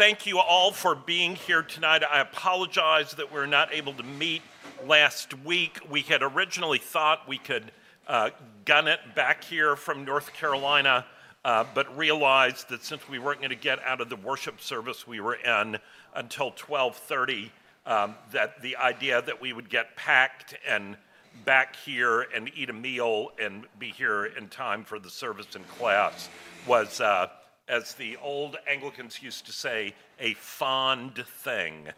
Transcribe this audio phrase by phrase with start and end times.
[0.00, 2.02] thank you all for being here tonight.
[2.10, 4.40] I apologize that we're not able to meet
[4.86, 5.78] last week.
[5.90, 7.70] We had originally thought we could
[8.08, 8.30] uh,
[8.64, 11.04] gun it back here from North Carolina,
[11.44, 15.06] uh, but realized that since we weren't going to get out of the worship service
[15.06, 15.76] we were in
[16.14, 17.52] until 1230,
[17.84, 20.96] um, that the idea that we would get packed and
[21.44, 25.68] back here and eat a meal and be here in time for the service and
[25.68, 26.30] class
[26.66, 27.26] was, uh,
[27.70, 31.88] as the old Anglicans used to say, a fond thing.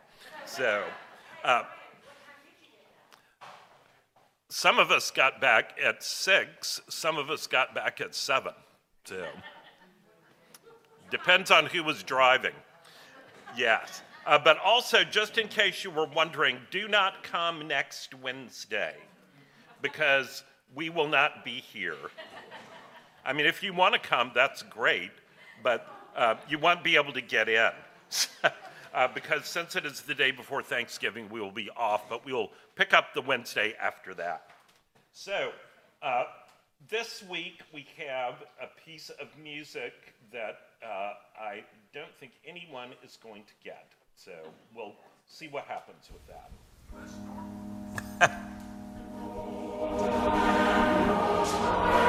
[0.44, 0.84] So,
[1.42, 1.62] uh,
[4.50, 8.52] some of us got back at six, some of us got back at seven.
[9.06, 9.26] So,
[11.10, 12.54] depends on who was driving.
[13.56, 14.02] Yes.
[14.26, 18.94] Uh, but also, just in case you were wondering, do not come next Wednesday
[19.80, 20.44] because
[20.74, 21.96] we will not be here.
[23.24, 25.10] I mean, if you want to come, that's great,
[25.62, 27.70] but uh, you won't be able to get in.
[28.94, 32.32] uh, because since it is the day before Thanksgiving, we will be off, but we
[32.32, 34.50] will pick up the Wednesday after that.
[35.12, 35.52] So,
[36.02, 36.24] uh,
[36.88, 39.92] this week we have a piece of music
[40.32, 43.86] that uh, I don't think anyone is going to get.
[44.16, 44.32] So,
[44.74, 44.94] we'll
[45.26, 46.50] see what happens with that.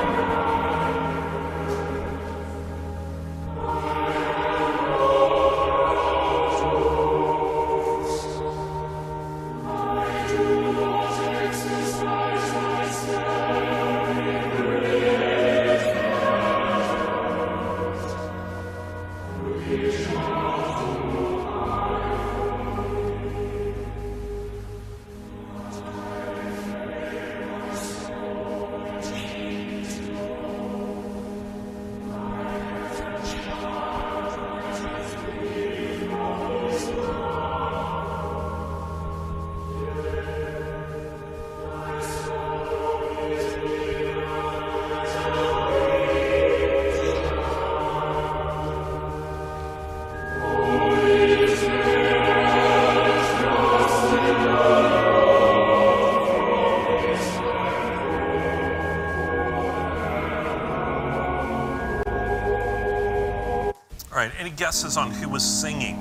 [64.64, 65.98] guesses on who was singing?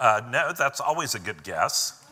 [0.00, 2.04] Uh, no, that's always a good guess.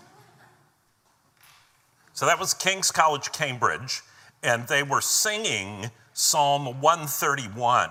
[2.14, 4.02] So that was King's College, Cambridge,
[4.44, 7.90] and they were singing Psalm 131.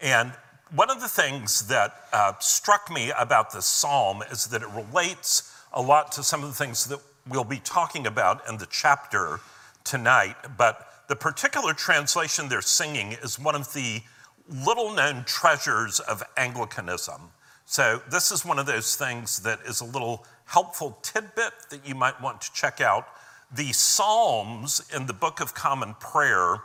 [0.00, 0.32] And
[0.74, 5.54] one of the things that uh, struck me about this psalm is that it relates
[5.74, 9.40] a lot to some of the things that we'll be talking about in the chapter
[9.84, 10.36] tonight.
[10.56, 14.02] But the particular translation they're singing is one of the
[14.48, 17.30] little known treasures of Anglicanism.
[17.64, 21.94] So, this is one of those things that is a little helpful tidbit that you
[21.94, 23.08] might want to check out.
[23.52, 26.58] The Psalms in the Book of Common Prayer,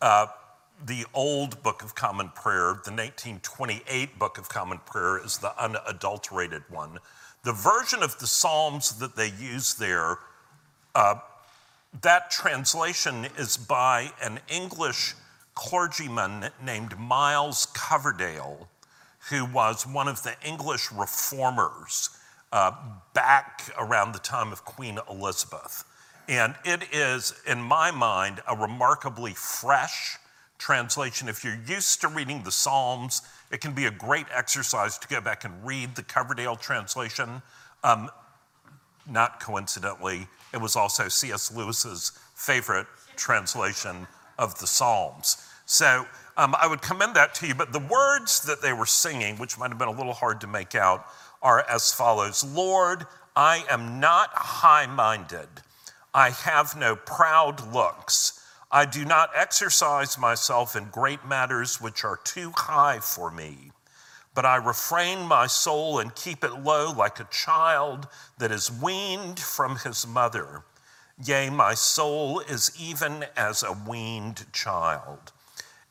[0.00, 0.26] uh,
[0.86, 6.62] the old Book of Common Prayer, the 1928 Book of Common Prayer, is the unadulterated
[6.70, 6.98] one.
[7.42, 10.18] The version of the Psalms that they use there
[10.94, 11.16] uh,
[12.02, 15.14] that translation is by an English
[15.54, 18.68] clergyman named Miles Coverdale,
[19.30, 22.10] who was one of the English reformers
[22.52, 22.72] uh,
[23.14, 25.84] back around the time of Queen Elizabeth.
[26.28, 30.18] And it is, in my mind, a remarkably fresh
[30.58, 31.28] translation.
[31.28, 35.20] If you're used to reading the Psalms, it can be a great exercise to go
[35.20, 37.42] back and read the Coverdale translation.
[37.82, 38.10] Um,
[39.10, 41.54] not coincidentally, it was also C.S.
[41.54, 42.86] Lewis's favorite
[43.16, 44.06] translation
[44.38, 45.44] of the Psalms.
[45.66, 47.54] So um, I would commend that to you.
[47.54, 50.46] But the words that they were singing, which might have been a little hard to
[50.46, 51.06] make out,
[51.42, 55.48] are as follows Lord, I am not high minded.
[56.14, 58.44] I have no proud looks.
[58.70, 63.72] I do not exercise myself in great matters which are too high for me
[64.38, 68.06] but I refrain my soul and keep it low like a child
[68.38, 70.62] that is weaned from his mother.
[71.26, 75.32] Yea, my soul is even as a weaned child.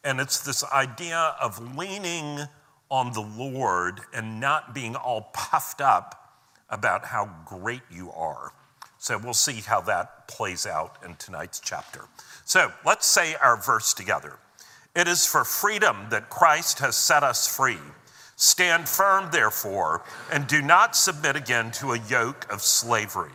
[0.02, 2.48] And it's this idea of leaning
[2.90, 6.40] on the Lord and not being all puffed up
[6.70, 8.54] about how great you are.
[8.98, 12.06] So we'll see how that plays out in tonight's chapter.
[12.46, 14.40] So let's say our verse together.
[14.96, 17.76] It is for freedom that Christ has set us free.
[18.38, 23.32] Stand firm, therefore, and do not submit again to a yoke of slavery.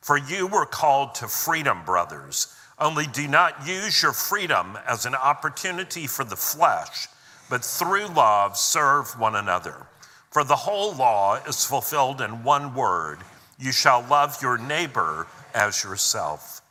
[0.00, 2.54] For you were called to freedom, brothers.
[2.78, 7.06] Only do not use your freedom as an opportunity for the flesh,
[7.48, 9.86] but through love serve one another.
[10.30, 13.20] For the whole law is fulfilled in one word
[13.60, 16.62] you shall love your neighbor as yourself.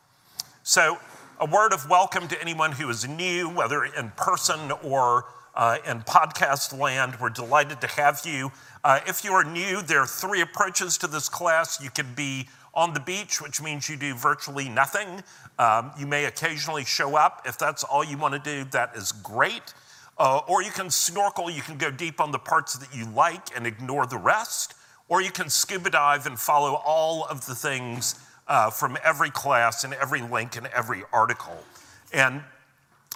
[0.64, 0.98] So,
[1.40, 5.26] a word of welcome to anyone who is new, whether in person or
[5.60, 7.18] uh, in podcast land.
[7.20, 8.50] We're delighted to have you.
[8.82, 11.84] Uh, if you are new, there are three approaches to this class.
[11.84, 15.22] You can be on the beach, which means you do virtually nothing.
[15.60, 17.42] Um, you may occasionally show up.
[17.46, 19.74] If that's all you want to do, that is great.
[20.18, 23.54] Uh, or you can snorkel, you can go deep on the parts that you like
[23.54, 24.76] and ignore the rest.
[25.10, 28.16] Or you can scuba dive and follow all of the things
[28.48, 31.66] uh, from every class and every link and every article.
[32.14, 32.44] And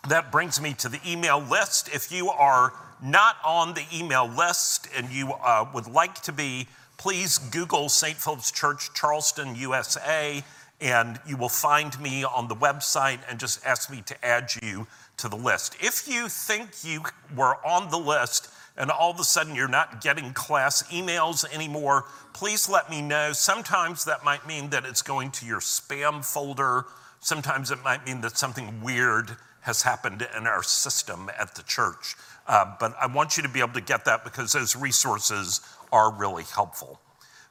[0.09, 1.89] that brings me to the email list.
[1.93, 6.67] If you are not on the email list and you uh, would like to be,
[6.97, 8.17] please Google St.
[8.17, 10.43] Philip's Church, Charleston, USA,
[10.81, 14.87] and you will find me on the website and just ask me to add you
[15.17, 15.77] to the list.
[15.79, 17.03] If you think you
[17.35, 22.05] were on the list and all of a sudden you're not getting class emails anymore,
[22.33, 23.31] please let me know.
[23.31, 26.85] Sometimes that might mean that it's going to your spam folder.
[27.21, 32.15] Sometimes it might mean that something weird has happened in our system at the church.
[32.47, 35.61] Uh, but I want you to be able to get that because those resources
[35.91, 36.99] are really helpful.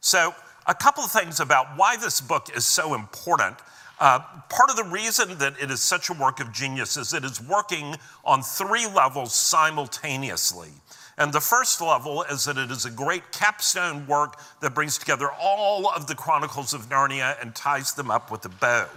[0.01, 0.35] So,
[0.67, 3.57] a couple of things about why this book is so important.
[3.99, 7.25] Uh, part of the reason that it is such a work of genius is it
[7.25, 10.71] is working on three levels simultaneously.
[11.19, 15.31] And the first level is that it is a great capstone work that brings together
[15.41, 18.89] all of the Chronicles of Narnia and ties them up with a bow.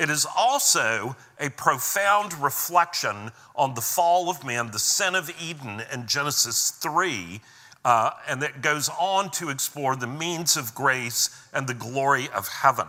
[0.00, 5.82] It is also a profound reflection on the fall of man, the sin of Eden
[5.92, 7.42] in Genesis 3,
[7.84, 12.48] uh, and that goes on to explore the means of grace and the glory of
[12.48, 12.86] heaven.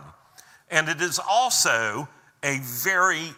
[0.70, 2.08] And it is also
[2.42, 3.34] a very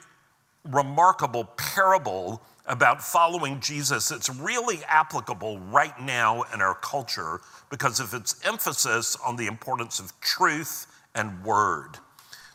[0.62, 7.40] remarkable parable about following Jesus It's really applicable right now in our culture
[7.70, 11.98] because of its emphasis on the importance of truth and word.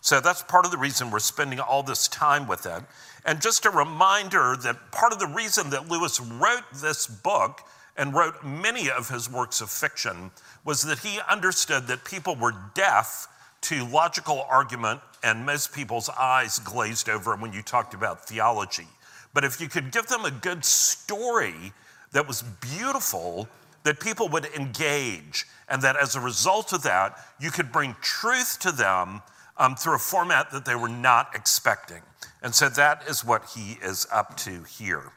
[0.01, 2.83] So that's part of the reason we're spending all this time with it.
[3.25, 7.61] And just a reminder that part of the reason that Lewis wrote this book
[7.97, 10.31] and wrote many of his works of fiction
[10.63, 13.27] was that he understood that people were deaf
[13.61, 18.87] to logical argument and most people's eyes glazed over when you talked about theology.
[19.33, 21.73] But if you could give them a good story
[22.13, 23.49] that was beautiful,
[23.83, 28.59] that people would engage, and that as a result of that, you could bring truth
[28.61, 29.21] to them
[29.59, 32.01] um, through a format that they were not expecting.
[32.41, 35.11] And so that is what he is up to here.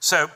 [0.00, 0.28] So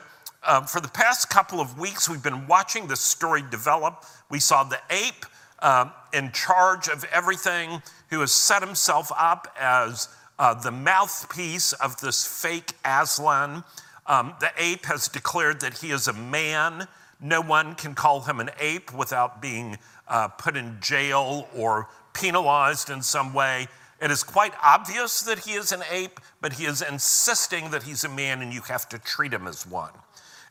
[0.47, 4.05] um, for the past couple of weeks, we've been watching this story develop.
[4.29, 5.25] We saw the ape
[5.61, 10.07] um, in charge of everything, who has set himself up as
[10.39, 13.63] uh, the mouthpiece of this fake Aslan.
[14.07, 16.87] Um, the ape has declared that he is a man.
[17.21, 19.77] No one can call him an ape without being
[20.07, 21.89] uh, put in jail or
[22.19, 23.67] penalized in some way.
[24.01, 28.03] It is quite obvious that he is an ape, but he is insisting that he's
[28.03, 29.91] a man and you have to treat him as one.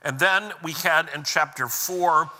[0.02, 2.30] And then we had in chapter four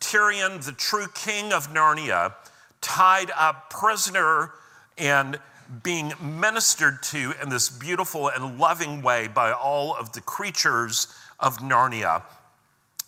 [0.00, 2.34] Tirian, the true king of Narnia,
[2.80, 4.52] tied up prisoner
[4.98, 5.38] and
[5.82, 11.06] being ministered to in this beautiful and loving way by all of the creatures
[11.38, 12.22] of Narnia.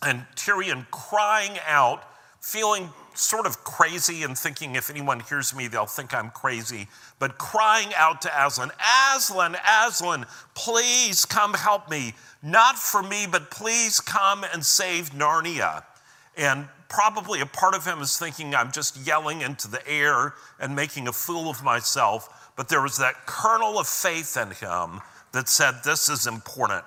[0.01, 2.03] And Tirian crying out,
[2.41, 6.87] feeling sort of crazy and thinking if anyone hears me, they'll think I'm crazy,
[7.19, 8.71] but crying out to Aslan,
[9.15, 12.13] Aslan, Aslan, please come help me.
[12.41, 15.83] Not for me, but please come and save Narnia.
[16.37, 20.75] And probably a part of him is thinking I'm just yelling into the air and
[20.75, 22.51] making a fool of myself.
[22.55, 26.85] But there was that kernel of faith in him that said, This is important.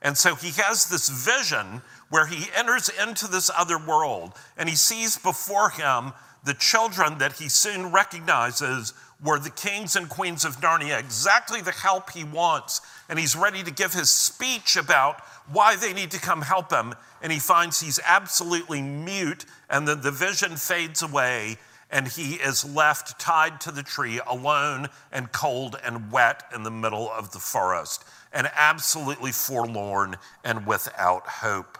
[0.00, 4.76] And so he has this vision where he enters into this other world and he
[4.76, 6.12] sees before him
[6.44, 11.72] the children that he soon recognizes were the kings and queens of Narnia, exactly the
[11.72, 12.80] help he wants.
[13.08, 16.94] And he's ready to give his speech about why they need to come help him.
[17.20, 21.56] And he finds he's absolutely mute, and then the vision fades away,
[21.90, 26.70] and he is left tied to the tree, alone and cold and wet in the
[26.70, 31.76] middle of the forest, and absolutely forlorn and without hope.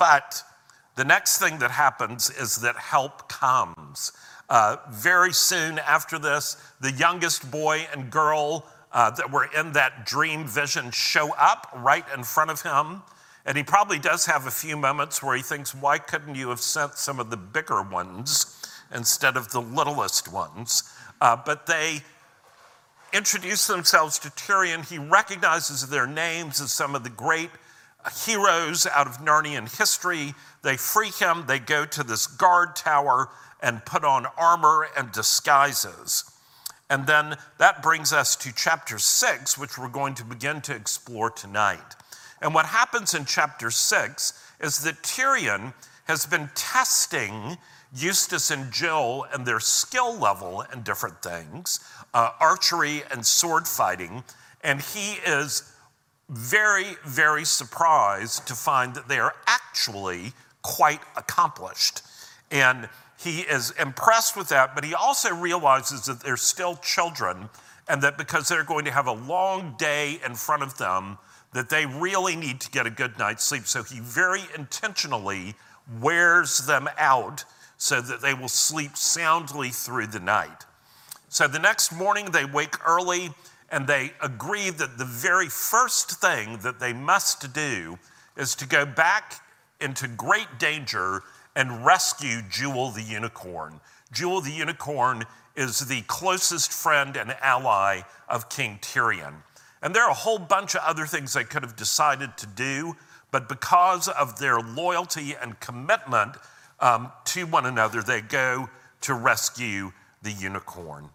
[0.00, 0.42] But
[0.96, 4.12] the next thing that happens is that help comes.
[4.48, 10.06] Uh, very soon after this, the youngest boy and girl uh, that were in that
[10.06, 13.02] dream vision show up right in front of him.
[13.44, 16.60] And he probably does have a few moments where he thinks, why couldn't you have
[16.60, 20.82] sent some of the bigger ones instead of the littlest ones?
[21.20, 22.00] Uh, but they
[23.12, 24.82] introduce themselves to Tirian.
[24.82, 27.50] He recognizes their names as some of the great
[28.24, 30.34] heroes out of Narnian history.
[30.62, 33.30] They free him, they go to this guard tower
[33.62, 36.24] and put on armor and disguises.
[36.88, 41.30] And then that brings us to chapter six, which we're going to begin to explore
[41.30, 41.94] tonight.
[42.42, 45.72] And what happens in chapter six is that Tirian
[46.04, 47.58] has been testing
[47.94, 51.80] Eustace and Jill and their skill level in different things,
[52.14, 54.24] uh, archery and sword fighting.
[54.62, 55.72] And he is
[56.30, 60.32] very, very surprised to find that they are actually
[60.62, 62.02] quite accomplished.
[62.50, 67.50] And he is impressed with that, but he also realizes that they're still children
[67.88, 71.18] and that because they're going to have a long day in front of them,
[71.52, 73.66] that they really need to get a good night's sleep.
[73.66, 75.54] So he very intentionally
[76.00, 77.44] wears them out
[77.76, 80.64] so that they will sleep soundly through the night.
[81.28, 83.30] So the next morning, they wake early
[83.70, 87.98] and they agree that the very first thing that they must do
[88.36, 89.34] is to go back
[89.80, 91.22] into great danger
[91.56, 93.80] and rescue Jewel the unicorn.
[94.12, 95.24] Jewel the unicorn
[95.56, 99.34] is the closest friend and ally of King Tirian.
[99.82, 102.96] And there are a whole bunch of other things they could have decided to do,
[103.30, 106.36] but because of their loyalty and commitment
[106.80, 108.68] um, to one another, they go
[109.02, 111.08] to rescue the unicorn.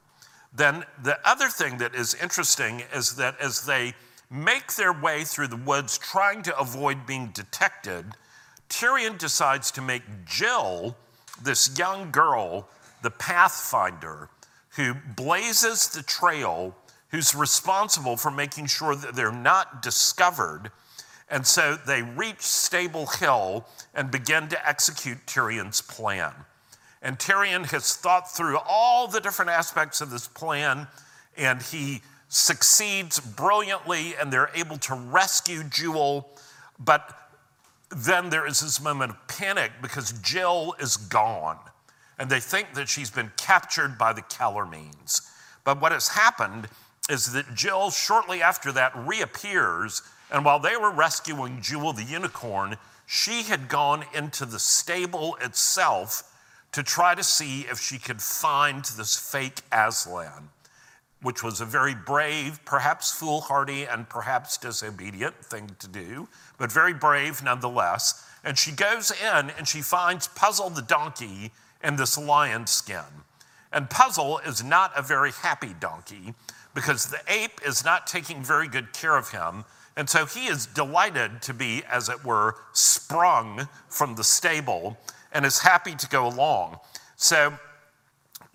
[0.56, 3.94] Then the other thing that is interesting is that as they
[4.30, 8.06] make their way through the woods trying to avoid being detected,
[8.70, 10.96] Tirian decides to make Jill,
[11.42, 12.70] this young girl,
[13.02, 14.30] the pathfinder
[14.76, 16.76] who blazes the trail,
[17.10, 20.72] who's responsible for making sure that they're not discovered.
[21.30, 26.34] And so they reach Stable Hill and begin to execute Tirian's plan.
[27.06, 30.88] And Tirian has thought through all the different aspects of this plan,
[31.38, 36.28] and he succeeds brilliantly, and they're able to rescue Jewel.
[36.80, 37.16] But
[37.96, 41.60] then there is this moment of panic because Jill is gone,
[42.18, 45.22] and they think that she's been captured by the Calormenes.
[45.64, 46.70] But what has happened
[47.08, 52.78] is that Jill, shortly after that, reappears, and while they were rescuing Jewel the unicorn,
[53.06, 56.32] she had gone into the stable itself
[56.76, 60.50] to try to see if she could find this fake Aslan,
[61.22, 66.28] which was a very brave, perhaps foolhardy, and perhaps disobedient thing to do,
[66.58, 68.28] but very brave nonetheless.
[68.44, 71.52] And she goes in and she finds Puzzle the donkey
[71.82, 73.24] in this lion skin.
[73.72, 76.34] And Puzzle is not a very happy donkey
[76.74, 79.64] because the ape is not taking very good care of him.
[79.96, 84.98] And so he is delighted to be, as it were, sprung from the stable
[85.36, 86.80] and is happy to go along.
[87.18, 87.54] So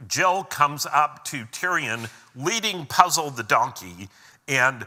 [0.09, 4.09] Jill comes up to Tirian, leading Puzzle the donkey,
[4.49, 4.87] and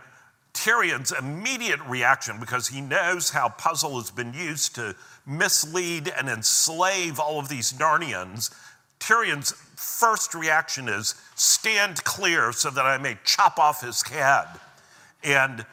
[0.54, 4.96] Tirian's immediate reaction, because he knows how Puzzle has been used to
[5.26, 8.54] mislead and enslave all of these Narnians,
[9.00, 14.48] Tirian's first reaction is stand clear so that I may chop off his head.
[15.24, 15.66] And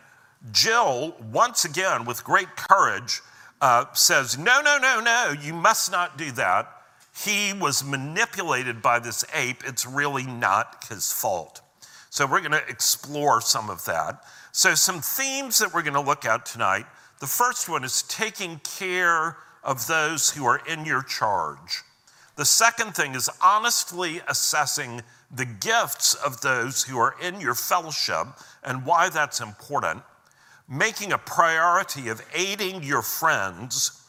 [0.53, 3.21] Jill, once again, with great courage,
[3.61, 6.69] uh, says, No, no, no, no, you must not do that.
[7.25, 9.63] He was manipulated by this ape.
[9.67, 11.61] It's really not his fault.
[12.09, 14.23] So, we're going to explore some of that.
[14.53, 16.87] So, some themes that we're going to look at tonight.
[17.21, 21.83] The first one is taking care of those who are in your charge.
[22.37, 28.27] The second thing is honestly assessing the gifts of those who are in your fellowship
[28.65, 30.03] and why that's important
[30.71, 34.01] making a priority of aiding your friends,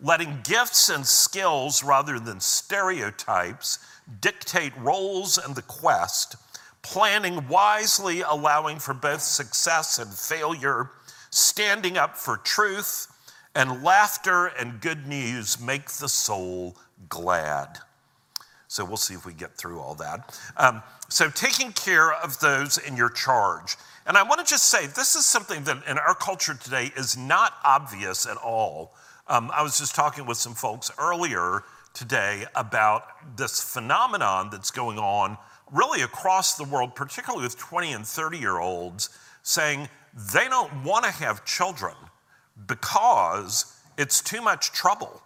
[0.00, 3.78] letting gifts and skills rather than stereotypes
[4.20, 6.34] dictate roles in the quest,
[6.82, 10.90] planning wisely, allowing for both success and failure,
[11.30, 13.06] standing up for truth,
[13.54, 16.76] and laughter and good news make the soul
[17.08, 17.78] glad.
[18.66, 20.38] So we'll see if we get through all that.
[20.56, 23.76] Um, so, taking care of those in your charge.
[24.08, 27.18] And I want to just say this is something that in our culture today is
[27.18, 28.94] not obvious at all.
[29.26, 31.62] Um, I was just talking with some folks earlier
[31.92, 35.36] today about this phenomenon that's going on
[35.70, 39.10] really across the world, particularly with 20 and 30 year olds,
[39.42, 39.90] saying
[40.32, 41.94] they don't want to have children
[42.66, 45.22] because it's too much trouble.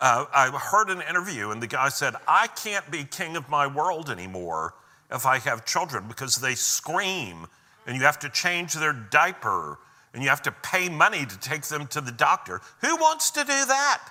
[0.00, 3.66] Uh, I heard an interview, and the guy said, I can't be king of my
[3.66, 4.74] world anymore
[5.10, 7.46] if I have children because they scream
[7.86, 9.78] and you have to change their diaper
[10.12, 12.60] and you have to pay money to take them to the doctor.
[12.80, 14.02] Who wants to do that?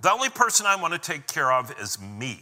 [0.00, 2.40] The only person I want to take care of is me.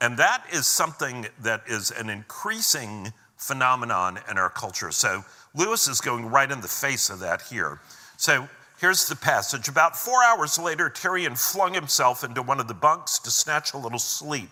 [0.00, 4.90] And that is something that is an increasing phenomenon in our culture.
[4.90, 5.24] So
[5.54, 7.80] Lewis is going right in the face of that here.
[8.16, 8.48] So
[8.80, 9.68] here's the passage.
[9.68, 13.78] About four hours later, Tirian flung himself into one of the bunks to snatch a
[13.78, 14.50] little sleep.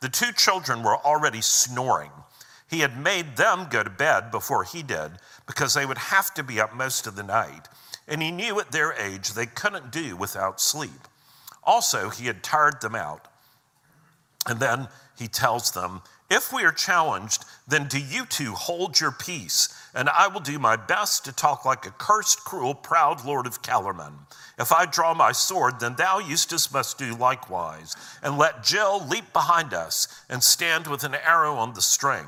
[0.00, 2.10] The two children were already snoring.
[2.70, 5.12] He had made them go to bed before he did
[5.44, 7.66] because they would have to be up most of the night.
[8.06, 11.08] And he knew at their age they couldn't do without sleep.
[11.64, 13.26] Also, he had tired them out.
[14.46, 19.12] And then he tells them, If we are challenged, then do you two hold your
[19.12, 23.46] peace, and I will do my best to talk like a cursed, cruel, proud lord
[23.46, 24.14] of Calormen.
[24.58, 29.32] If I draw my sword, then thou, Eustace, must do likewise, and let Jill leap
[29.32, 32.26] behind us and stand with an arrow on the string.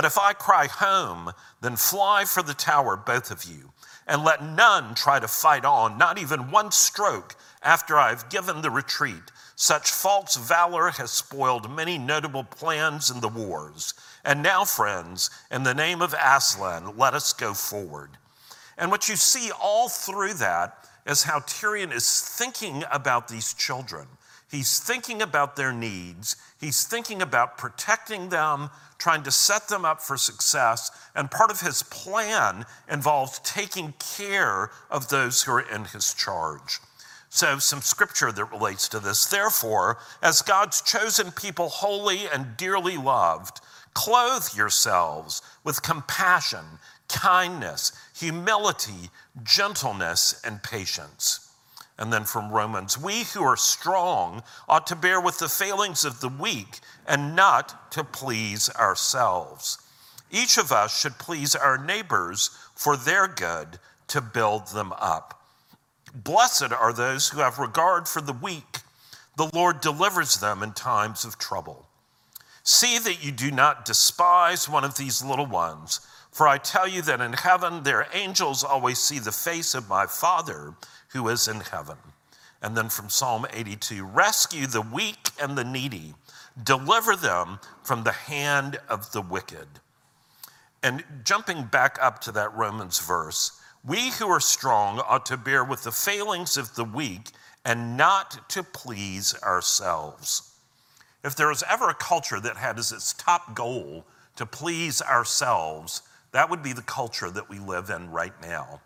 [0.00, 1.30] But if I cry home,
[1.60, 3.74] then fly for the tower, both of you,
[4.06, 8.62] and let none try to fight on, not even one stroke after I have given
[8.62, 9.30] the retreat.
[9.56, 13.92] Such false valor has spoiled many notable plans in the wars.
[14.24, 18.16] And now, friends, in the name of Aslan, let us go forward.
[18.78, 24.08] And what you see all through that is how Tirian is thinking about these children.
[24.50, 26.36] He's thinking about their needs.
[26.60, 30.90] He's thinking about protecting them, trying to set them up for success.
[31.14, 36.78] And part of his plan involves taking care of those who are in his charge.
[37.30, 39.24] So, some scripture that relates to this.
[39.26, 43.60] Therefore, as God's chosen people, holy and dearly loved,
[43.94, 46.64] clothe yourselves with compassion,
[47.08, 49.10] kindness, humility,
[49.44, 51.49] gentleness, and patience.
[52.00, 56.20] And then from Romans, we who are strong ought to bear with the failings of
[56.20, 59.78] the weak and not to please ourselves.
[60.30, 63.78] Each of us should please our neighbors for their good
[64.08, 65.42] to build them up.
[66.14, 68.78] Blessed are those who have regard for the weak.
[69.36, 71.86] The Lord delivers them in times of trouble.
[72.62, 76.00] See that you do not despise one of these little ones,
[76.32, 80.06] for I tell you that in heaven their angels always see the face of my
[80.06, 80.74] Father
[81.12, 81.96] who is in heaven.
[82.62, 86.14] And then from Psalm 82 rescue the weak and the needy,
[86.62, 89.66] deliver them from the hand of the wicked.
[90.82, 95.64] And jumping back up to that Romans verse, we who are strong ought to bear
[95.64, 97.30] with the failings of the weak
[97.64, 100.54] and not to please ourselves.
[101.22, 104.06] If there was ever a culture that had as its top goal
[104.36, 108.80] to please ourselves, that would be the culture that we live in right now.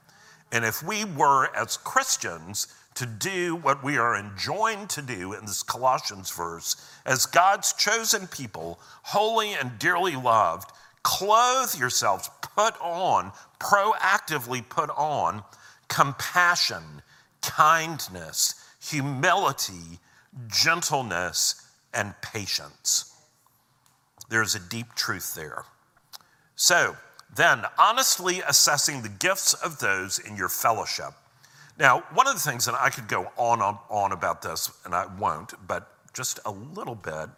[0.55, 5.47] And if we were, as Christians, to do what we are enjoined to do in
[5.47, 10.71] this Colossians verse, as God's chosen people, holy and dearly loved,
[11.03, 15.43] clothe yourselves, put on, proactively put on
[15.88, 17.03] compassion,
[17.43, 19.99] kindness, humility,
[20.47, 23.12] gentleness, and patience.
[24.29, 25.64] There's a deep truth there.
[26.55, 26.97] So,
[27.35, 31.13] then, honestly assessing the gifts of those in your fellowship.
[31.79, 34.95] Now, one of the things, and I could go on on, on about this, and
[34.95, 37.29] I won't, but just a little bit.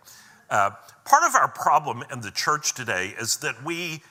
[0.51, 0.70] Uh,
[1.05, 4.03] part of our problem in the church today is that we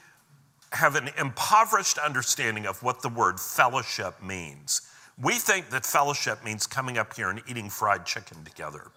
[0.72, 4.82] have an impoverished understanding of what the word fellowship means.
[5.22, 8.92] We think that fellowship means coming up here and eating fried chicken together.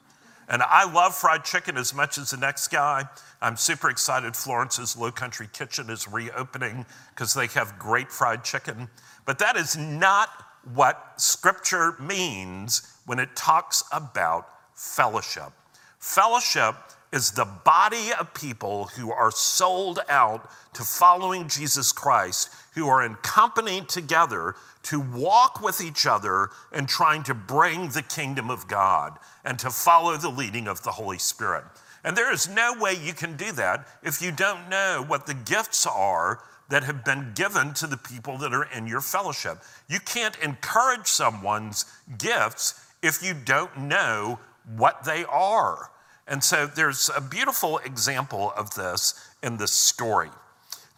[0.48, 3.04] And I love fried chicken as much as the next guy.
[3.42, 8.88] I'm super excited Florence's Low Country Kitchen is reopening because they have great fried chicken.
[9.26, 10.30] But that is not
[10.74, 15.52] what Scripture means when it talks about fellowship.
[15.98, 16.74] Fellowship
[17.12, 23.04] is the body of people who are sold out to following Jesus Christ, who are
[23.04, 28.68] in company together to walk with each other and trying to bring the kingdom of
[28.68, 31.64] God and to follow the leading of the Holy Spirit.
[32.04, 35.34] And there is no way you can do that if you don't know what the
[35.34, 39.58] gifts are that have been given to the people that are in your fellowship.
[39.88, 41.84] You can't encourage someone's
[42.16, 44.38] gifts if you don't know
[44.76, 45.90] what they are.
[46.28, 50.30] And so there's a beautiful example of this in this story.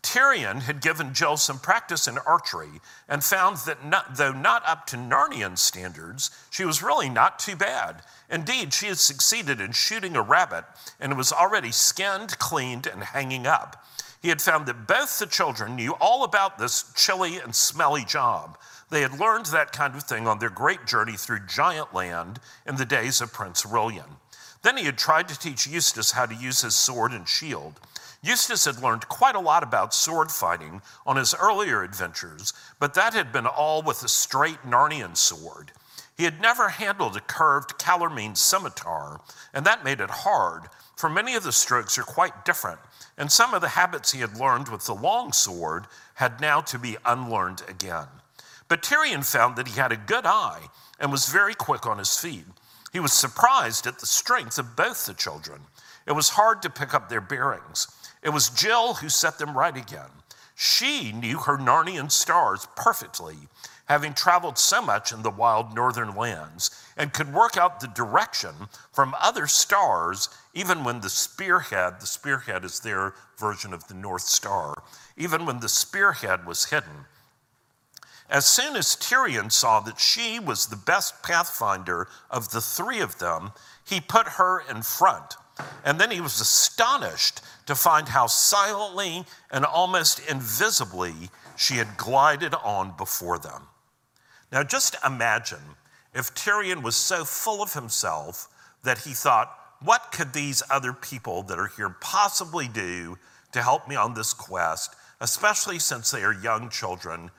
[0.03, 4.87] Tirian had given Jill some practice in archery and found that not, though not up
[4.87, 8.03] to Narnian standards, she was really not too bad.
[8.31, 10.65] Indeed, she had succeeded in shooting a rabbit
[10.99, 13.85] and was already skinned, cleaned, and hanging up.
[14.23, 18.59] He had found that both the children knew all about this chilly and smelly job.
[18.91, 22.77] They had learned that kind of thing on their great journey through giant land in
[22.77, 24.17] the days of Prince Rilian.
[24.63, 27.81] Then he had tried to teach Eustace how to use his sword and shield.
[28.23, 33.15] Eustace had learned quite a lot about sword fighting on his earlier adventures, but that
[33.15, 35.73] had been all with a straight Narnian sword.
[36.17, 39.21] He had never handled a curved Calormene scimitar,
[39.55, 42.79] and that made it hard, for many of the strokes are quite different,
[43.17, 46.79] and some of the habits he had learned with the long sword had now to
[46.79, 48.09] be unlearned again.
[48.69, 52.19] But Tirian found that he had a good eye and was very quick on his
[52.19, 52.45] feet.
[52.93, 55.63] He was surprised at the strength of both the children.
[56.11, 57.87] It was hard to pick up their bearings.
[58.21, 60.11] It was Jill who set them right again.
[60.57, 63.37] She knew her Narnian stars perfectly,
[63.85, 68.67] having traveled so much in the wild northern lands, and could work out the direction
[68.93, 74.23] from other stars, even when the spearhead, the spearhead is their version of the North
[74.23, 74.83] Star,
[75.17, 77.07] even when the spearhead was hidden.
[78.29, 83.21] As soon as Tirian saw that she was the best pathfinder of the three of
[83.21, 83.53] them,
[83.85, 85.37] he put her in front.
[85.85, 91.15] And then he was astonished to find how silently and almost invisibly
[91.57, 93.63] she had glided on before them.
[94.53, 95.77] Now, just imagine
[96.15, 98.49] if Tirian was so full of himself
[98.83, 103.17] that he thought, What could these other people that are here possibly do
[103.53, 107.31] to help me on this quest, especially since they are young children?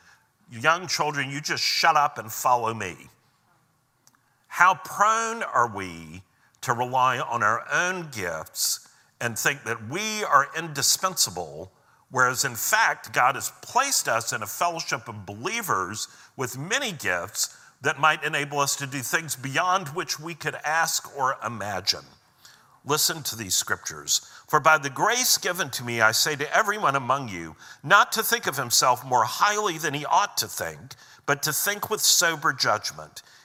[0.52, 2.96] Young children, you just shut up and follow me.
[4.48, 6.24] How prone are we
[6.62, 8.88] to rely on our own gifts
[9.20, 11.72] and think that we are indispensable,
[12.10, 17.58] whereas in fact, God has placed us in a fellowship of believers with many gifts
[17.82, 22.06] that might enable us to do things beyond which we could ask or imagine.
[22.86, 24.22] Listen to these scriptures.
[24.48, 28.24] For by the grace given to me, I say to everyone among you, not to
[28.24, 30.96] think of himself more highly than he ought to think,
[31.26, 33.22] but to think with sober judgment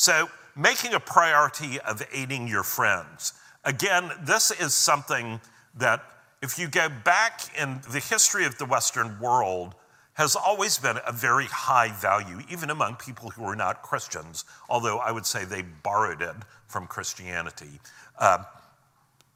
[0.00, 3.32] So, making a priority of aiding your friends.
[3.64, 5.40] Again, this is something
[5.74, 6.04] that,
[6.40, 9.74] if you go back in the history of the Western world,
[10.12, 14.98] has always been a very high value, even among people who are not Christians, although
[14.98, 16.36] I would say they borrowed it
[16.68, 17.80] from Christianity.
[18.20, 18.44] Uh,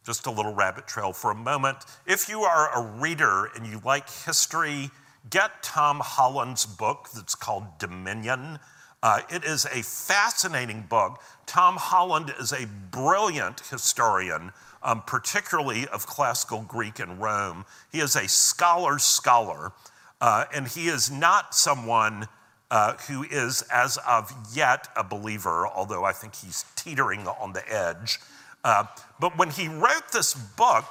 [0.06, 1.78] just a little rabbit trail for a moment.
[2.06, 4.92] If you are a reader and you like history,
[5.28, 8.60] get Tom Holland's book that's called Dominion.
[9.02, 11.20] Uh, it is a fascinating book.
[11.46, 17.64] Tom Holland is a brilliant historian, um, particularly of classical Greek and Rome.
[17.90, 19.72] He is a scholar's scholar,
[20.20, 22.28] uh, and he is not someone
[22.70, 27.70] uh, who is, as of yet, a believer, although I think he's teetering on the
[27.70, 28.18] edge.
[28.64, 28.84] Uh,
[29.20, 30.86] but when he wrote this book,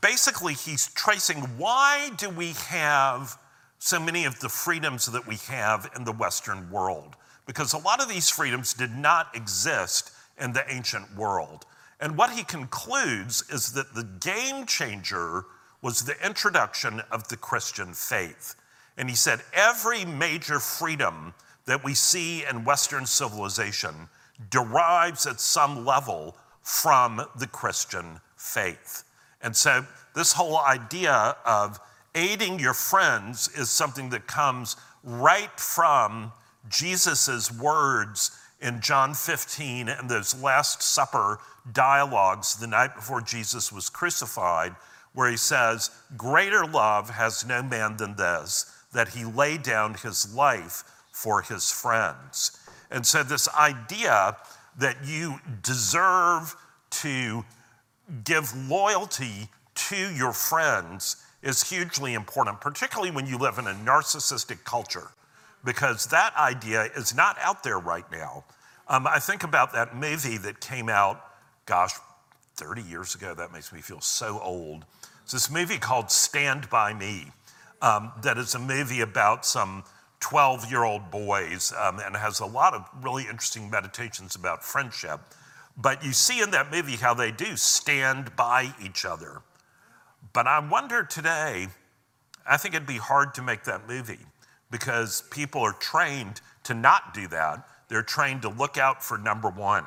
[0.00, 3.38] basically he's tracing why do we have
[3.78, 7.16] so many of the freedoms that we have in the Western world,
[7.50, 11.66] because a lot of these freedoms did not exist in the ancient world.
[11.98, 15.46] And what he concludes is that the game changer
[15.82, 18.54] was the introduction of the Christian faith.
[18.96, 21.34] And he said, every major freedom
[21.64, 24.08] that we see in Western civilization
[24.48, 29.02] derives at some level from the Christian faith.
[29.42, 29.84] And so,
[30.14, 31.80] this whole idea of
[32.14, 36.30] aiding your friends is something that comes right from
[36.68, 41.38] Jesus' words in John 15 and those Last Supper
[41.72, 44.74] dialogues the night before Jesus was crucified,
[45.14, 50.34] where he says, Greater love has no man than this, that he lay down his
[50.34, 52.58] life for his friends.
[52.90, 54.36] And so, this idea
[54.78, 56.54] that you deserve
[56.90, 57.44] to
[58.24, 64.64] give loyalty to your friends is hugely important, particularly when you live in a narcissistic
[64.64, 65.10] culture,
[65.64, 68.44] because that idea is not out there right now.
[68.88, 71.22] Um, I think about that movie that came out,
[71.66, 71.92] gosh,
[72.56, 73.34] 30 years ago.
[73.34, 74.84] That makes me feel so old.
[75.22, 77.26] It's this movie called Stand By Me,
[77.82, 79.84] um, that is a movie about some
[80.20, 85.20] 12 year old boys um, and has a lot of really interesting meditations about friendship.
[85.76, 89.40] But you see in that movie how they do stand by each other.
[90.32, 91.68] But I wonder today,
[92.46, 94.26] I think it'd be hard to make that movie
[94.70, 97.66] because people are trained to not do that.
[97.88, 99.84] They're trained to look out for number one.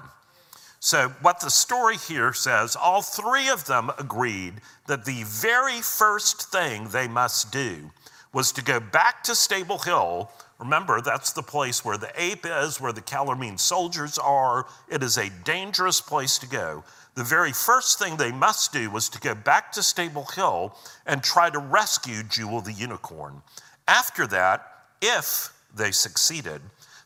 [0.80, 4.56] So, what the story here says, all three of them agreed
[4.88, 7.92] that the very first thing they must do
[8.34, 10.30] was to go back to Stable Hill,
[10.64, 14.66] Remember, that's the place where the ape is, where the Calormene soldiers are.
[14.90, 16.86] It is a dangerous place to go.
[17.16, 20.74] The very first thing they must do was to go back to Stable Hill
[21.06, 23.42] and try to rescue Jewel the unicorn.
[23.90, 24.73] After that,
[25.04, 26.62] if they succeeded,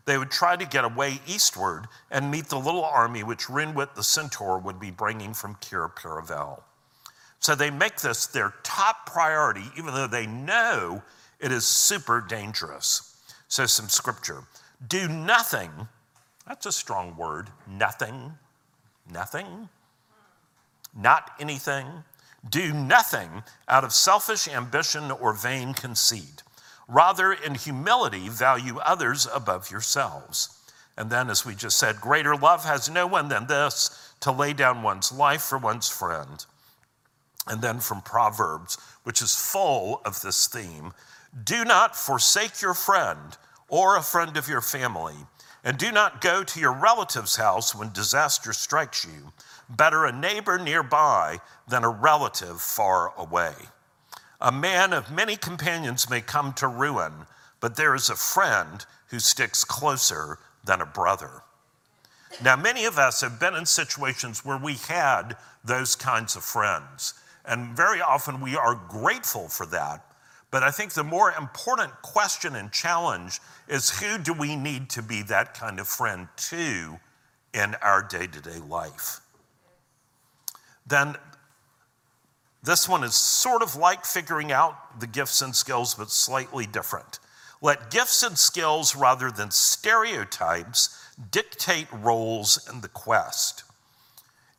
[0.06, 4.04] they would try to get away eastward and meet the little army which Roonwit the
[4.04, 6.62] centaur would be bringing from Cair Paravel.
[7.40, 11.02] So they make this their top priority, even though they know
[11.40, 13.16] it is super dangerous.
[13.48, 14.44] So, some scripture.
[14.88, 15.72] Do nothing,
[16.48, 18.34] that's a strong word, nothing,
[19.12, 19.70] nothing,
[20.96, 21.86] not anything.
[22.50, 26.44] Do nothing out of selfish ambition or vain conceit.
[26.88, 30.58] Rather, in humility, value others above yourselves.
[30.98, 34.54] And then, as we just said, greater love has no one than this to lay
[34.54, 36.46] down one's life for one's friend.
[37.46, 40.94] And then from Proverbs, which is full of this theme
[41.44, 45.16] do not forsake your friend or a friend of your family,
[45.64, 49.34] and do not go to your relative's house when disaster strikes you.
[49.70, 53.54] Better a neighbor nearby than a relative far away.
[54.40, 57.26] A man of many companions may come to ruin,
[57.60, 61.42] but there is a friend who sticks closer than a brother.
[62.44, 67.16] Now, many of us have been in situations where we had those kinds of friends,
[67.46, 70.04] and very often we are grateful for that.
[70.52, 75.02] But I think the more important question and challenge is who do we need to
[75.02, 77.00] be that kind of friend to
[77.54, 79.20] in our day to day life?
[80.86, 81.16] Then
[82.64, 87.20] this one is sort of like figuring out the gifts and skills, but slightly different.
[87.62, 91.00] Let gifts and skills, rather than stereotypes,
[91.32, 93.64] dictate roles in the quest.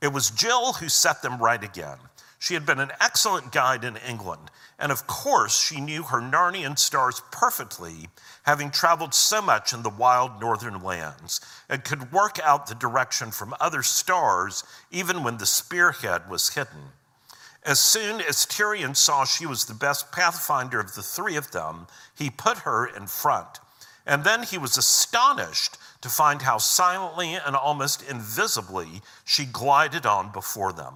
[0.01, 1.99] It was Jill who set them right again.
[2.39, 6.79] She had been an excellent guide in England, and of course, she knew her Narnian
[6.79, 8.09] stars perfectly,
[8.45, 13.33] having traveled so much in the wild northern lands, and could work out the direction
[13.33, 16.93] from other stars even when the spearhead was hidden.
[17.69, 21.87] As soon as Tirian saw she was the best pathfinder of the three of them,
[22.17, 23.61] he put her in front.
[24.07, 30.33] And then he was astonished to find how silently and almost invisibly she glided on
[30.33, 30.95] before them.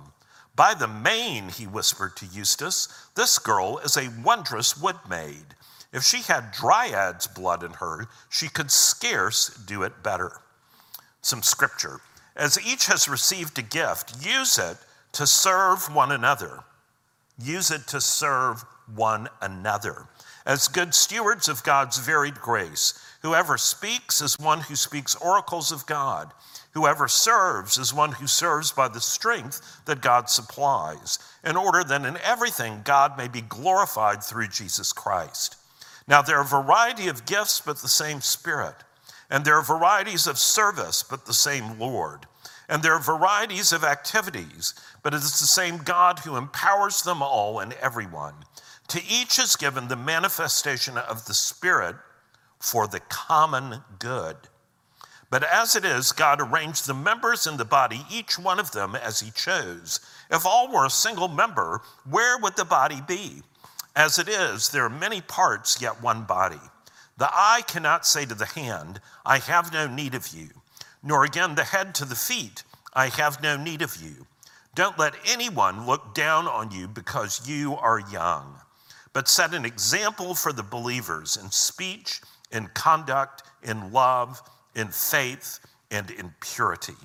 [0.57, 5.55] By the mane, he whispered to Eustace, this girl is a wondrous wood maid.
[5.93, 10.41] If she had dryad's blood in her, she could scarce do it better.
[11.21, 12.01] Some scripture.
[12.35, 14.79] As each has received a gift, use it
[15.12, 16.64] to serve one another.
[17.38, 20.07] Use it to serve one another.
[20.44, 25.87] As good stewards of God's varied grace, whoever speaks is one who speaks oracles of
[25.87, 26.33] God.
[26.72, 32.05] Whoever serves is one who serves by the strength that God supplies, in order that
[32.05, 35.57] in everything God may be glorified through Jesus Christ.
[36.09, 38.75] Now, there are a variety of gifts, but the same Spirit.
[39.31, 42.27] And there are varieties of service, but the same Lord.
[42.73, 47.21] And there are varieties of activities, but it is the same God who empowers them
[47.21, 48.33] all and everyone.
[48.89, 51.97] To each is given the manifestation of the Spirit
[52.59, 54.37] for the common good.
[55.29, 58.97] But as it is, God arranged the members in the body, each one of them
[58.97, 60.01] as he chose.
[60.31, 63.43] If all were a single member, where would the body be?
[63.95, 66.71] As it is, there are many parts, yet one body.
[67.19, 70.49] The eye cannot say to the hand, I have no need of you,
[71.03, 72.62] nor again the head to the feet,
[72.95, 74.27] I have no need of you.
[74.75, 78.57] Don't let anyone look down on you because you are young,
[79.12, 84.41] but set an example for the believers in speech, in conduct, in love
[84.75, 85.61] in faith,
[85.91, 86.97] and in purity.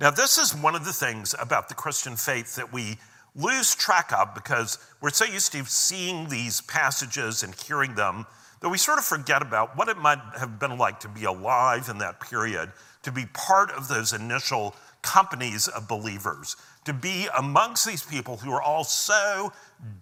[0.00, 2.98] Now, this is one of the things about the Christian faith that we
[3.34, 8.26] lose track of because we're so used to seeing these passages and hearing them
[8.60, 11.88] that we sort of forget about what it might have been like to be alive
[11.88, 12.70] in that period,
[13.02, 18.52] to be part of those initial companies of believers, to be amongst these people who
[18.52, 19.52] are all so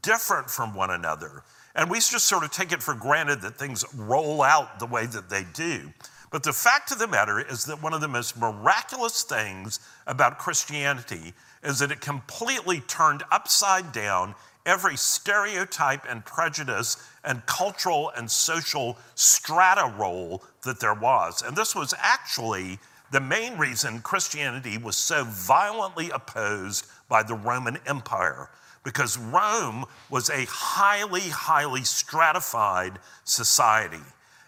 [0.02, 1.42] different from one another.
[1.74, 5.06] And we just sort of take it for granted that things roll out the way
[5.06, 5.92] that they do.
[6.30, 10.38] But the fact of the matter is that one of the most miraculous things about
[10.38, 14.34] Christianity is that it completely turned upside down
[14.66, 21.40] every stereotype and prejudice and cultural and social strata role that there was.
[21.40, 22.78] And this was actually
[23.12, 28.50] the main reason Christianity was so violently opposed by the Roman Empire,
[28.84, 34.02] because Rome was a highly, highly stratified society.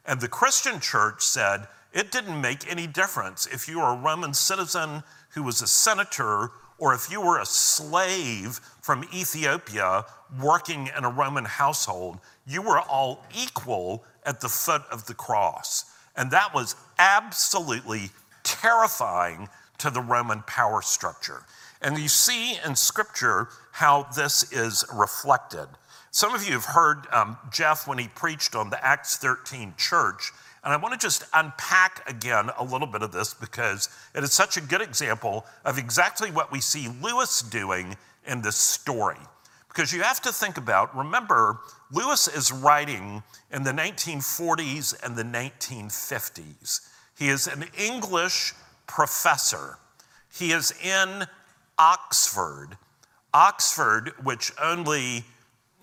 [0.05, 4.35] And the Christian church said it didn't make any difference if you were a Roman
[4.35, 10.03] citizen who was a senator or if you were a slave from Ethiopia
[10.41, 12.19] working in a Roman household.
[12.47, 15.85] You were all equal at the foot of the cross.
[16.17, 18.09] And that was absolutely
[18.45, 21.43] terrifying to the Roman power structure.
[21.83, 25.67] And you see in scripture how this is reflected.
[26.11, 30.33] Some of you have heard um, Jeff when he preached on the Acts 13 church.
[30.65, 34.33] And I want to just unpack again a little bit of this because it is
[34.33, 37.95] such a good example of exactly what we see Lewis doing
[38.29, 39.19] in this story.
[39.69, 41.61] Because you have to think about, remember,
[41.93, 46.81] Lewis is writing in the 1940s and the 1950s.
[47.19, 48.55] He is an English
[48.87, 49.79] professor.
[50.33, 51.25] He is in
[51.79, 52.77] Oxford.
[53.33, 55.25] Oxford, which only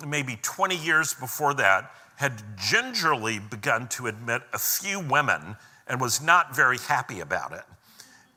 [0.06, 5.56] maybe 20 years before that had gingerly begun to admit a few women
[5.88, 7.64] and was not very happy about it.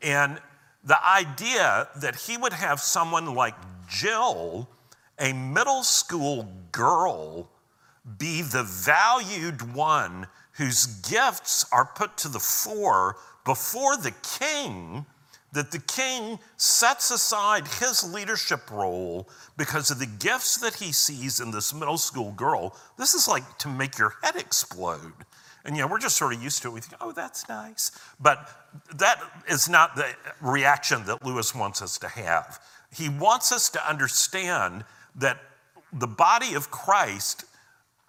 [0.03, 0.40] And
[0.85, 3.55] the idea that he would have someone like
[3.88, 4.68] Jill,
[5.18, 7.48] a middle school girl,
[8.18, 15.07] be the valued one whose gifts are put to the fore before the king
[15.53, 21.40] that the king sets aside his leadership role because of the gifts that he sees
[21.40, 22.77] in this middle school girl.
[22.98, 25.24] This is like to make your head explode.
[25.68, 26.72] And you know, we're just sort of used to it.
[26.72, 27.90] We think, oh, that's nice.
[28.18, 28.48] But
[28.96, 30.07] that is not the
[30.40, 32.59] reaction that Lewis wants us to have.
[32.90, 35.38] He wants us to understand that
[35.92, 37.44] the body of Christ,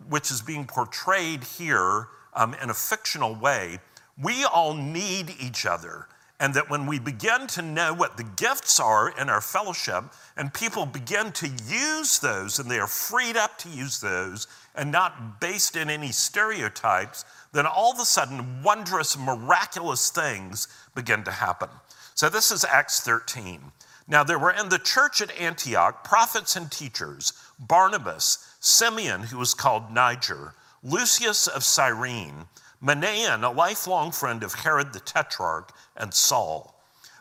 [0.08, 3.80] which is being portrayed here um, in a fictional way,
[4.18, 6.08] we all need each other.
[6.40, 10.06] And that when we begin to know what the gifts are in our fellowship,
[10.38, 14.92] and people begin to use those, and they are freed up to use those, and
[14.92, 21.32] not based in any stereotypes, then all of a sudden, wondrous, miraculous things begin to
[21.32, 21.70] happen.
[22.16, 23.72] So, this is Acts 13.
[24.08, 29.54] Now, there were in the church at Antioch prophets and teachers Barnabas, Simeon, who was
[29.54, 32.46] called Niger, Lucius of Cyrene,
[32.82, 36.76] Manaen, a lifelong friend of Herod the Tetrarch, and Saul.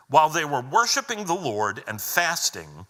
[0.07, 2.87] While they were worshiping the Lord and fasting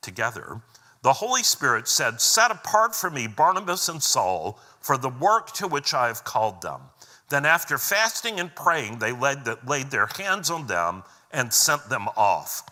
[0.00, 0.62] together,
[1.02, 5.66] the Holy Spirit said, Set apart for me Barnabas and Saul for the work to
[5.66, 6.80] which I have called them.
[7.28, 12.08] Then, after fasting and praying, they laid, laid their hands on them and sent them
[12.16, 12.68] off.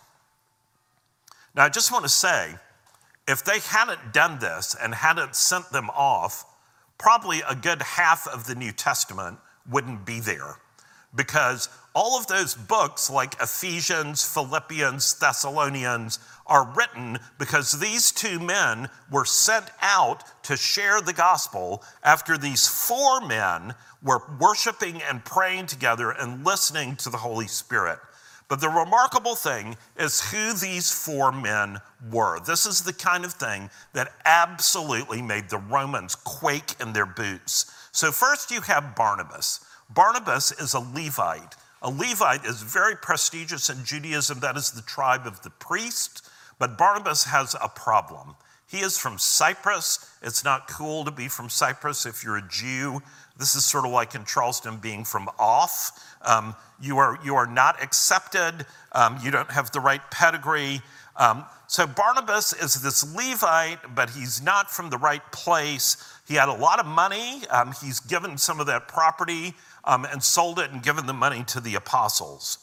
[1.55, 2.55] Now, I just want to say,
[3.27, 6.45] if they hadn't done this and hadn't sent them off,
[6.99, 10.57] probably a good half of the New Testament wouldn't be there
[11.15, 18.89] because all of those books, like Ephesians, Philippians, Thessalonians, are written because these two men
[19.11, 25.65] were sent out to share the gospel after these four men were worshiping and praying
[25.65, 27.99] together and listening to the Holy Spirit.
[28.49, 31.77] But the remarkable thing is who these four men
[32.11, 32.39] were.
[32.39, 37.71] This is the kind of thing that absolutely made the Romans quake in their boots.
[37.91, 39.63] So, first you have Barnabas.
[39.89, 41.55] Barnabas is a Levite.
[41.83, 46.27] A Levite is very prestigious in Judaism, that is the tribe of the priest.
[46.57, 48.35] But Barnabas has a problem.
[48.69, 50.13] He is from Cyprus.
[50.21, 53.01] It's not cool to be from Cyprus if you're a Jew.
[53.35, 55.91] This is sort of like in Charleston being from off.
[56.21, 58.67] Um, you, are, you are not accepted.
[58.91, 60.81] Um, you don't have the right pedigree.
[61.15, 65.97] Um, so Barnabas is this Levite, but he's not from the right place.
[66.27, 67.41] He had a lot of money.
[67.49, 71.43] Um, he's given some of that property um, and sold it and given the money
[71.45, 72.59] to the apostles.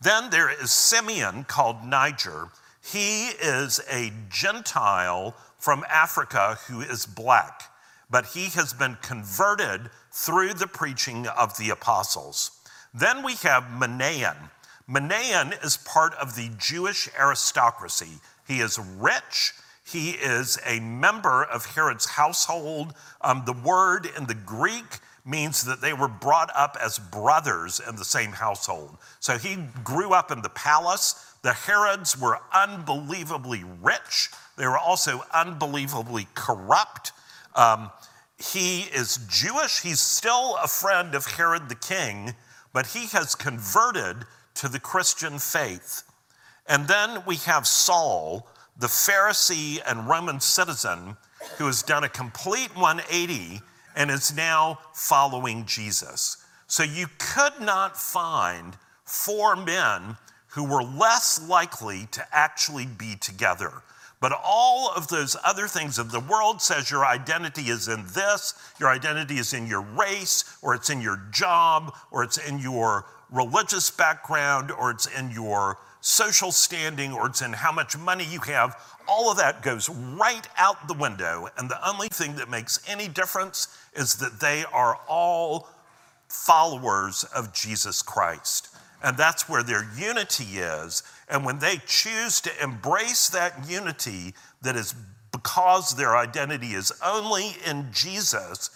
[0.00, 2.50] Then there is Simeon called Niger.
[2.80, 7.64] He is a Gentile from Africa who is black,
[8.08, 12.52] but he has been converted through the preaching of the apostles.
[12.94, 14.50] Then we have Manaen.
[14.88, 18.20] Manaen is part of the Jewish aristocracy.
[18.46, 19.52] He is rich.
[19.84, 22.94] He is a member of Herod's household.
[23.20, 27.96] Um, the word in the Greek means that they were brought up as brothers in
[27.96, 28.96] the same household.
[29.20, 31.27] So he grew up in the palace.
[31.42, 37.12] The Herods were unbelievably rich, they were also unbelievably corrupt.
[37.54, 37.90] Um,
[38.38, 39.80] he is Jewish.
[39.80, 42.34] He's still a friend of Herod the king,
[42.72, 44.24] but he has converted
[44.54, 46.02] to the Christian faith.
[46.66, 51.16] And then we have Saul, the Pharisee and Roman citizen,
[51.56, 53.60] who has done a complete 180
[53.96, 56.36] and is now following Jesus.
[56.66, 60.16] So you could not find four men
[60.48, 63.72] who were less likely to actually be together.
[64.20, 68.54] But all of those other things of the world says your identity is in this,
[68.80, 73.06] your identity is in your race, or it's in your job, or it's in your
[73.30, 78.40] religious background, or it's in your social standing or it's in how much money you
[78.40, 78.80] have.
[79.08, 81.48] All of that goes right out the window.
[81.56, 85.68] And the only thing that makes any difference is that they are all
[86.28, 88.68] followers of Jesus Christ.
[89.02, 91.02] And that's where their unity is.
[91.28, 94.94] And when they choose to embrace that unity that is
[95.32, 98.70] because their identity is only in Jesus,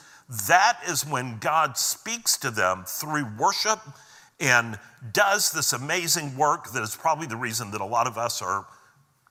[0.48, 3.80] that is when God speaks to them through worship
[4.38, 4.78] and
[5.12, 8.66] does this amazing work that is probably the reason that a lot of us are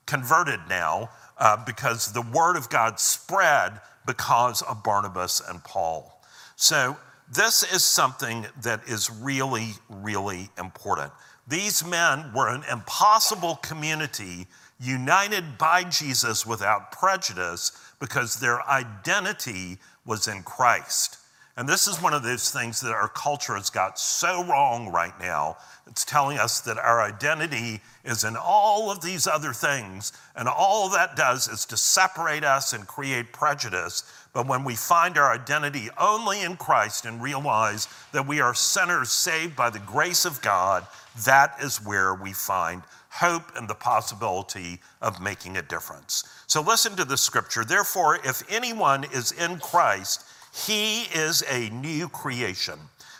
[0.05, 6.21] converted now, uh, because the word of God spread because of Barnabas and Paul.
[6.55, 6.97] So,
[7.33, 11.13] this is something that is really, really important.
[11.47, 14.47] These men were an impossible community
[14.79, 21.17] united by Jesus without prejudice because their identity was in Christ.
[21.57, 25.17] And this is one of those things that our culture has got so wrong right
[25.19, 25.57] now.
[25.85, 30.89] It's telling us that our identity is in all of these other things, and all
[30.89, 34.03] that does is to separate us and create prejudice.
[34.33, 39.09] But when we find our identity only in Christ and realize that we are sinners
[39.09, 40.87] saved by the grace of God,
[41.25, 46.23] that is where we find hope and the possibility of making a difference.
[46.47, 47.65] So listen to the scripture.
[47.65, 50.23] Therefore, if anyone is in Christ,
[50.53, 52.79] he is a new creation.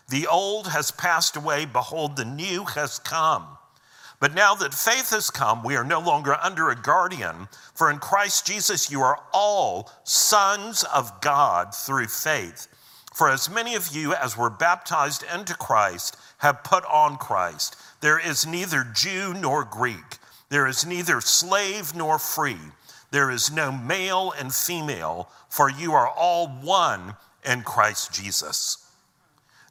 [0.10, 1.66] The old has passed away.
[1.66, 3.58] Behold, the new has come.
[4.20, 7.48] But now that faith has come, we are no longer under a guardian.
[7.74, 12.68] For in Christ Jesus, you are all sons of God through faith.
[13.14, 17.76] For as many of you as were baptized into Christ have put on Christ.
[18.02, 20.18] There is neither Jew nor Greek,
[20.50, 22.58] there is neither slave nor free.
[23.12, 28.88] There is no male and female, for you are all one in Christ Jesus.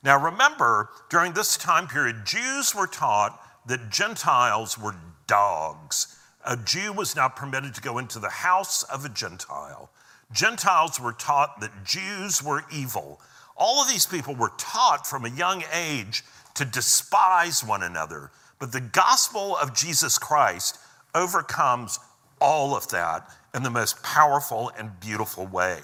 [0.05, 4.95] Now remember, during this time period, Jews were taught that Gentiles were
[5.27, 6.19] dogs.
[6.45, 9.91] A Jew was not permitted to go into the house of a Gentile.
[10.31, 13.19] Gentiles were taught that Jews were evil.
[13.57, 16.25] All of these people were taught from a young age
[16.57, 18.31] to despise one another.
[18.59, 20.79] But the gospel of Jesus Christ
[21.15, 21.99] overcomes
[22.41, 25.79] all of that in the most powerful and beautiful way.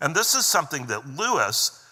[0.00, 1.84] And this is something that Lewis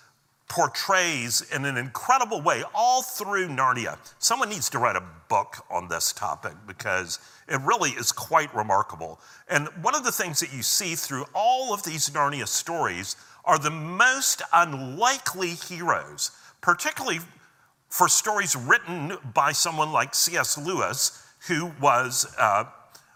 [0.49, 3.97] portrays in an incredible way all through Narnia.
[4.19, 9.19] Someone needs to write a book on this topic because it really is quite remarkable.
[9.49, 13.59] And one of the things that you see through all of these Narnia stories are
[13.59, 17.21] the most unlikely heroes, particularly
[17.89, 20.59] for stories written by someone like C.S.
[20.59, 22.65] Lewis, who was uh,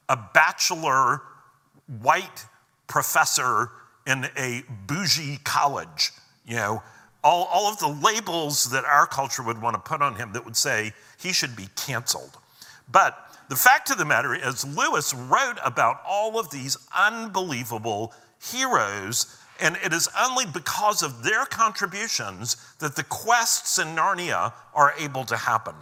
[0.09, 1.23] a bachelor
[2.01, 2.47] white
[2.87, 3.71] professor
[4.07, 6.13] in a bougie college.
[6.47, 6.83] You know,
[7.25, 10.45] all, all of the labels that our culture would want to put on him that
[10.45, 12.39] would say he should be canceled.
[12.91, 19.41] But the fact of the matter is, Lewis wrote about all of these unbelievable heroes,
[19.61, 25.25] and it is only because of their contributions that the quests in Narnia are able
[25.25, 25.75] to happen.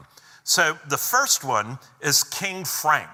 [0.44, 3.08] So the first one is King Frank.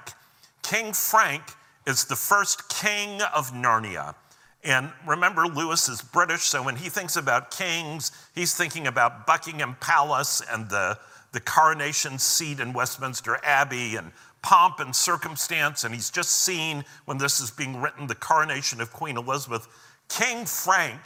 [0.71, 1.43] King Frank
[1.85, 4.15] is the first king of Narnia.
[4.63, 9.77] And remember, Lewis is British, so when he thinks about kings, he's thinking about Buckingham
[9.81, 10.97] Palace and the,
[11.33, 14.13] the coronation seat in Westminster Abbey and
[14.43, 15.83] pomp and circumstance.
[15.83, 19.67] And he's just seen, when this is being written, the coronation of Queen Elizabeth.
[20.09, 21.01] King Frank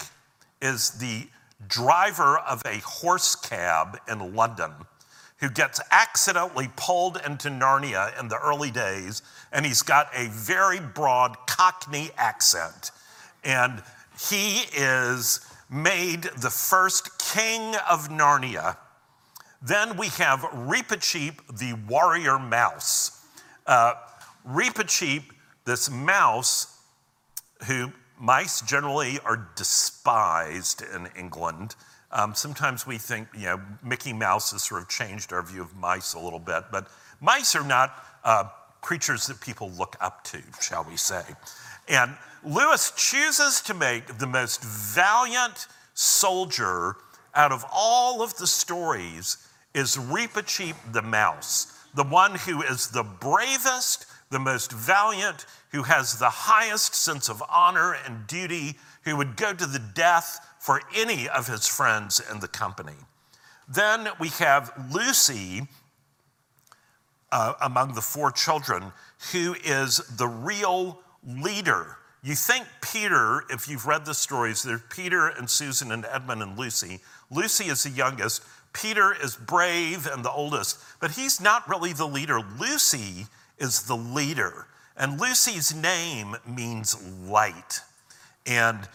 [0.61, 1.27] is the
[1.69, 4.73] driver of a horse cab in London
[5.45, 9.21] who gets accidentally pulled into Narnia in the early days,
[9.53, 12.93] and he's got a very broad Cockney accent.
[13.45, 13.83] And
[14.31, 18.79] he is made the first king of Narnia.
[19.61, 23.23] Then we have Reepicheep, the warrior mouse.
[23.67, 23.95] Uh,
[24.49, 25.25] Reepicheep,
[25.67, 26.79] this mouse,
[27.67, 31.75] who mice generally are despised in England.
[32.15, 35.77] Um, sometimes we think, you know, Mickey Mouse has sort of changed our view of
[35.77, 36.87] mice a little bit, but
[37.21, 37.93] mice are not
[38.23, 38.45] uh,
[38.81, 41.23] creatures that people look up to, shall we say.
[41.89, 46.97] And Lewis chooses to make the most valiant soldier
[47.35, 49.39] out of all of the stories
[49.75, 56.19] is Reepicheep the mouse, the one who is the bravest, the most valiant, who has
[56.19, 61.29] the highest sense of honor and duty, who would go to the death for any
[61.29, 62.97] of his friends in the company.
[63.69, 65.69] Then we have Lucy
[67.31, 68.85] uh, among the four children,
[69.33, 71.99] who is the real leader.
[72.23, 76.59] You think Peter, if you've read the stories, there's Peter and Susan and Edmund and
[76.59, 77.01] Lucy.
[77.31, 78.43] Lucy is the youngest.
[78.73, 82.41] Peter is brave and the oldest, but he's not really the leader.
[82.59, 83.27] Lucy
[83.59, 84.67] is the leader.
[84.97, 86.97] And Lucy's name means
[87.27, 87.81] light.
[88.47, 88.89] And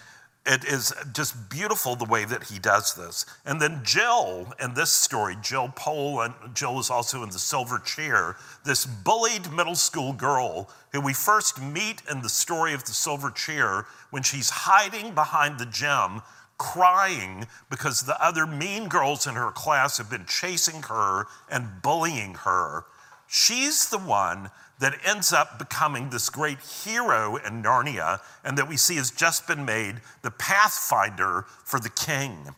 [0.49, 3.23] it is just beautiful the way that he does this.
[3.45, 7.77] And then Jill in this story, Jill Pole, and Jill is also in the silver
[7.77, 8.35] chair,
[8.65, 13.29] this bullied middle school girl who we first meet in the story of the silver
[13.29, 16.23] chair when she's hiding behind the gym,
[16.57, 22.33] crying because the other mean girls in her class have been chasing her and bullying
[22.33, 22.85] her.
[23.27, 28.77] She's the one that ends up becoming this great hero in Narnia and that we
[28.77, 32.55] see has just been made the pathfinder for the king.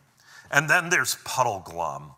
[0.50, 2.14] And then there's Puddleglum.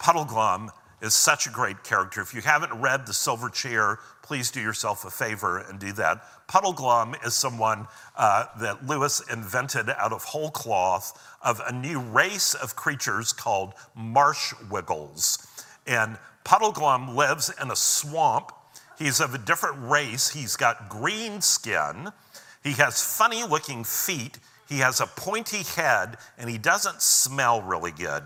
[0.00, 0.70] Puddleglum
[1.00, 2.20] is such a great character.
[2.22, 6.24] If you haven't read The Silver Chair, please do yourself a favor and do that.
[6.48, 7.86] Puddleglum is someone
[8.16, 13.74] uh, that Lewis invented out of whole cloth of a new race of creatures called
[13.94, 15.46] marsh wiggles.
[15.86, 18.52] And Puddleglum lives in a swamp
[18.98, 20.30] He's of a different race.
[20.30, 22.10] He's got green skin.
[22.62, 24.38] He has funny looking feet.
[24.68, 28.24] He has a pointy head, and he doesn't smell really good.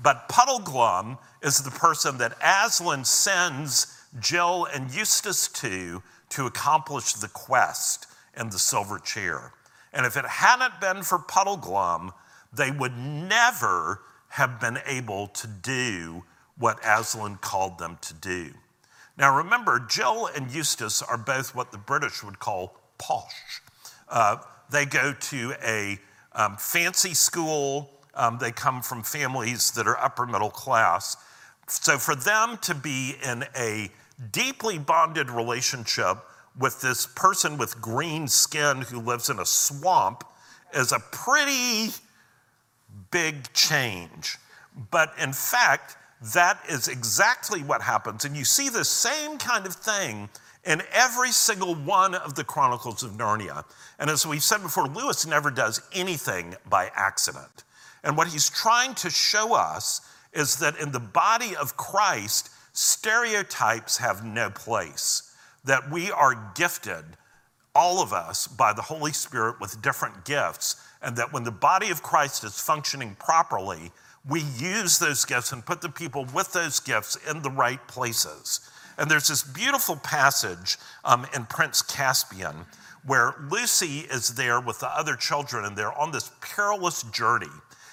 [0.00, 3.86] But Puddleglum is the person that Aslan sends
[4.20, 9.52] Jill and Eustace to to accomplish the quest in the silver chair.
[9.92, 12.12] And if it hadn't been for Puddleglum,
[12.52, 16.24] they would never have been able to do
[16.58, 18.52] what Aslan called them to do.
[19.16, 23.62] Now remember, Jill and Eustace are both what the British would call posh.
[24.08, 24.38] Uh,
[24.70, 25.98] they go to a
[26.32, 31.16] um, fancy school, um, they come from families that are upper middle class.
[31.68, 33.90] So for them to be in a
[34.32, 36.18] deeply bonded relationship
[36.58, 40.24] with this person with green skin who lives in a swamp
[40.74, 41.90] is a pretty
[43.10, 44.38] big change.
[44.90, 45.96] But in fact,
[46.34, 48.24] that is exactly what happens.
[48.24, 50.28] And you see the same kind of thing
[50.64, 53.64] in every single one of the Chronicles of Narnia.
[53.98, 57.64] And as we've said before, Lewis never does anything by accident.
[58.02, 60.00] And what he's trying to show us
[60.32, 67.04] is that in the body of Christ, stereotypes have no place, that we are gifted,
[67.74, 71.90] all of us, by the Holy Spirit with different gifts, and that when the body
[71.90, 73.92] of Christ is functioning properly,
[74.28, 78.60] we use those gifts and put the people with those gifts in the right places.
[78.98, 82.66] And there's this beautiful passage um, in Prince Caspian
[83.04, 87.46] where Lucy is there with the other children and they're on this perilous journey.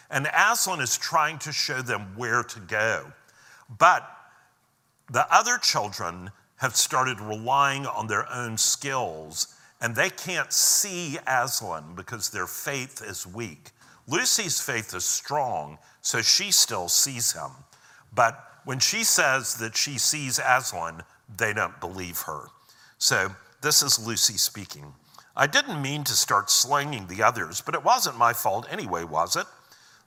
[0.09, 3.11] And Aslan is trying to show them where to go.
[3.77, 4.09] But
[5.11, 11.93] the other children have started relying on their own skills and they can't see Aslan
[11.95, 13.71] because their faith is weak.
[14.07, 17.49] Lucy's faith is strong, so she still sees him.
[18.13, 21.01] But when she says that she sees Aslan,
[21.35, 22.49] they don't believe her.
[22.99, 23.31] So
[23.61, 24.93] this is Lucy speaking.
[25.35, 29.35] I didn't mean to start slanging the others, but it wasn't my fault anyway, was
[29.35, 29.47] it?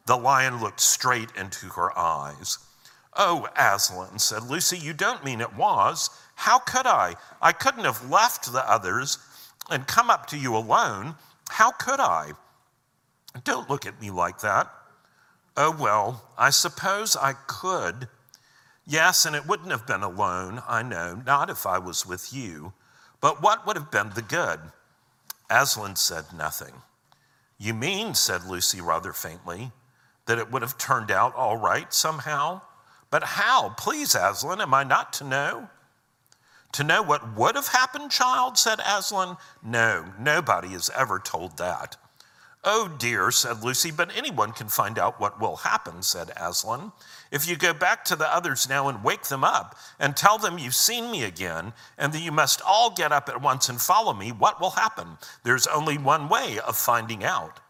[0.07, 2.59] The lion looked straight into her eyes.
[3.15, 6.11] Oh, Aslan, said Lucy, you don't mean it was.
[6.37, 7.15] How could I?
[7.41, 9.19] I couldn't have left the others
[9.71, 11.17] and come up to you alone.
[11.49, 12.33] How could I?
[13.43, 14.71] Don't look at me like that.
[15.57, 18.09] Oh, well, I suppose I could.
[18.87, 22.75] Yes, and it wouldn't have been alone, I know, not if I was with you.
[23.21, 24.61] But what would have been the good?
[25.51, 26.75] Aslan said nothing.
[27.59, 29.73] You mean, said Lucy rather faintly,
[30.27, 32.61] that it would have turned out all right somehow?
[33.11, 33.71] But how?
[33.79, 35.69] Please, Aslan, am I not to know?
[36.73, 39.39] To know what would have happened, child, said Aslan.
[39.63, 41.97] No, nobody is ever told that.
[42.69, 46.91] Oh dear, said Lucy, but anyone can find out what will happen, said Aslan.
[47.31, 50.59] If you go back to the others now and wake them up and tell them
[50.59, 54.13] you've seen me again and that you must all get up at once and follow
[54.13, 55.17] me, what will happen?
[55.45, 57.61] There's only one way of finding out.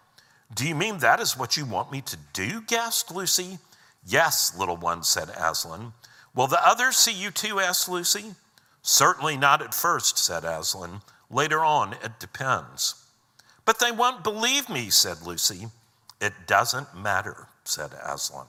[0.55, 2.63] Do you mean that is what you want me to do?
[2.63, 3.59] gasped Lucy.
[4.07, 5.93] Yes, little one, said Aslan.
[6.35, 7.61] Will the others see you too?
[7.61, 8.35] asked Lucy.
[8.81, 11.03] Certainly not at first, said Aslan.
[11.29, 13.06] Later on, it depends.
[13.67, 15.67] But they won't believe me, said Lucy.
[16.21, 18.47] It doesn't matter, said Aslan.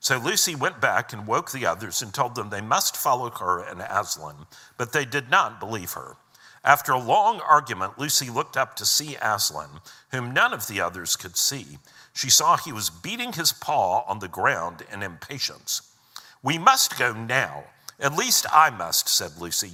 [0.00, 3.62] So Lucy went back and woke the others and told them they must follow her
[3.62, 6.16] and Aslan, but they did not believe her.
[6.62, 9.80] After a long argument, Lucy looked up to see Aslan,
[10.10, 11.78] whom none of the others could see.
[12.12, 15.82] She saw he was beating his paw on the ground in impatience.
[16.42, 17.64] We must go now.
[17.98, 19.72] At least I must, said Lucy.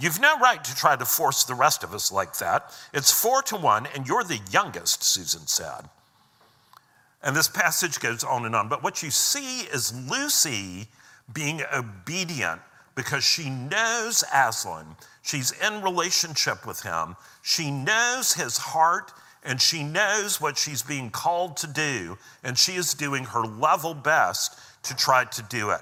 [0.00, 2.72] You've no right to try to force the rest of us like that.
[2.94, 5.88] It's four to one, and you're the youngest, Susan said.
[7.22, 8.68] And this passage goes on and on.
[8.68, 10.88] But what you see is Lucy
[11.32, 12.62] being obedient
[12.94, 14.96] because she knows Aslan.
[15.22, 17.14] She's in relationship with him.
[17.42, 22.72] She knows his heart and she knows what she's being called to do, and she
[22.72, 25.80] is doing her level best to try to do it.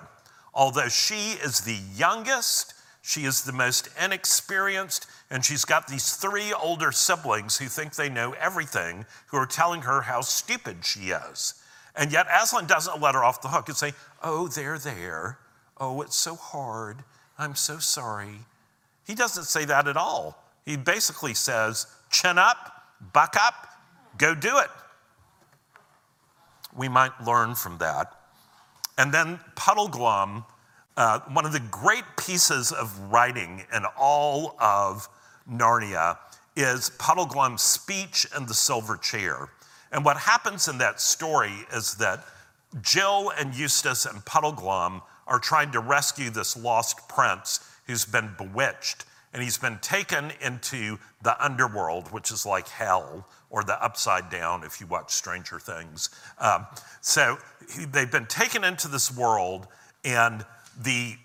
[0.55, 2.75] Although she is the youngest,
[3.09, 8.11] she is the most inexperienced, and she's got these three older siblings who think they
[8.11, 11.55] know everything, who are telling her how stupid she is.
[11.97, 15.39] And yet Aslan doesn't let her off the hook and say, Oh, they're there.
[15.79, 16.99] Oh, it's so hard.
[17.39, 18.41] I'm so sorry.
[19.07, 20.45] He doesn't say that at all.
[20.67, 23.69] He basically says, Chin up, buck up,
[24.19, 24.71] go do it.
[26.77, 28.13] We might learn from that.
[28.99, 30.45] And then Puddleglum,
[30.99, 35.09] uh, one of the great pieces of writing in all of
[35.49, 36.19] Narnia
[36.57, 39.49] is Puddleglum's speech in the silver chair.
[39.93, 42.25] And what happens in that story is that
[42.83, 49.05] Jill and Eustace and Puddleglum are trying to rescue this lost prince who's been bewitched.
[49.33, 54.65] And he's been taken into the underworld, which is like hell, or the upside down
[54.65, 56.11] if you watch Stranger Things.
[56.41, 56.67] Um,
[57.03, 57.39] so
[57.93, 59.69] they've been taken into this world,
[60.05, 60.45] and
[60.79, 61.17] the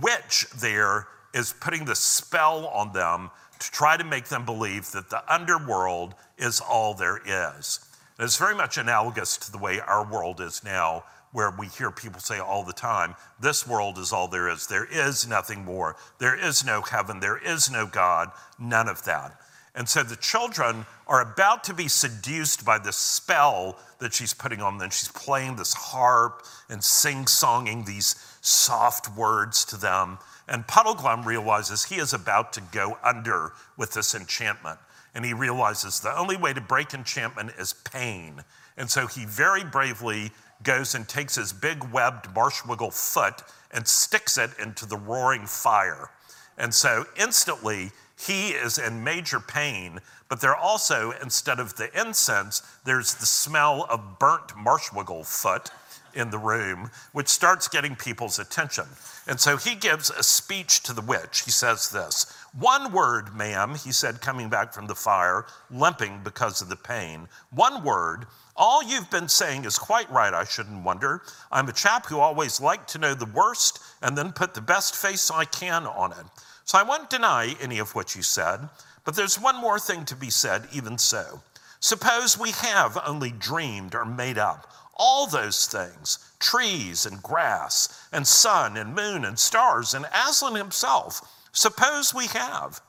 [0.00, 5.10] witch there is putting the spell on them to try to make them believe that
[5.10, 7.80] the underworld is all there is.
[8.18, 11.90] And it's very much analogous to the way our world is now, where we hear
[11.90, 14.66] people say all the time, This world is all there is.
[14.66, 15.96] There is nothing more.
[16.18, 17.20] There is no heaven.
[17.20, 18.30] There is no God.
[18.58, 19.38] None of that.
[19.74, 24.62] And so the children are about to be seduced by this spell that she's putting
[24.62, 24.88] on them.
[24.88, 28.14] She's playing this harp and sing songing these
[28.46, 30.18] soft words to them.
[30.48, 34.78] And Puddleglum realizes he is about to go under with this enchantment.
[35.14, 38.44] And he realizes the only way to break enchantment is pain.
[38.76, 40.30] And so he very bravely
[40.62, 43.42] goes and takes his big webbed marshwiggle foot
[43.72, 46.10] and sticks it into the roaring fire.
[46.58, 52.62] And so instantly, he is in major pain, but there also, instead of the incense,
[52.84, 55.70] there's the smell of burnt marshwiggle foot
[56.16, 58.86] in the room, which starts getting people's attention.
[59.26, 61.42] And so he gives a speech to the witch.
[61.44, 62.26] He says this
[62.58, 67.28] One word, ma'am, he said, coming back from the fire, limping because of the pain.
[67.50, 68.26] One word.
[68.58, 71.20] All you've been saying is quite right, I shouldn't wonder.
[71.52, 74.96] I'm a chap who always liked to know the worst and then put the best
[74.96, 76.24] face I can on it.
[76.64, 78.68] So I won't deny any of what you said,
[79.04, 81.42] but there's one more thing to be said, even so.
[81.80, 88.26] Suppose we have only dreamed or made up all those things trees and grass and
[88.26, 91.20] sun and moon and stars and Aslan himself.
[91.52, 92.80] Suppose we have.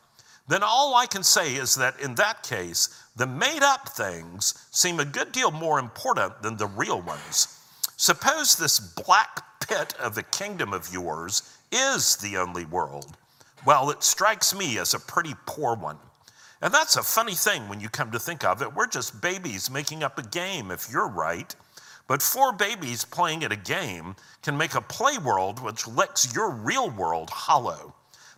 [0.47, 4.99] Then all I can say is that in that case, the made up things seem
[4.99, 7.60] a good deal more important than the real ones.
[7.97, 13.18] Suppose this black pit of a kingdom of yours is the only world.
[13.66, 15.97] Well, it strikes me as a pretty poor one.
[16.62, 18.74] And that's a funny thing when you come to think of it.
[18.74, 21.53] We're just babies making up a game, if you're right.
[22.08, 26.49] But four babies playing at a game can make a play world which licks your
[26.49, 27.93] real world hollow.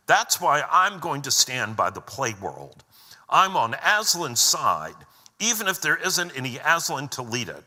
[0.08, 2.84] That's why I'm going to stand by the play world.
[3.30, 4.96] I'm on Aslan's side,
[5.40, 7.64] even if there isn't any Aslan to lead it.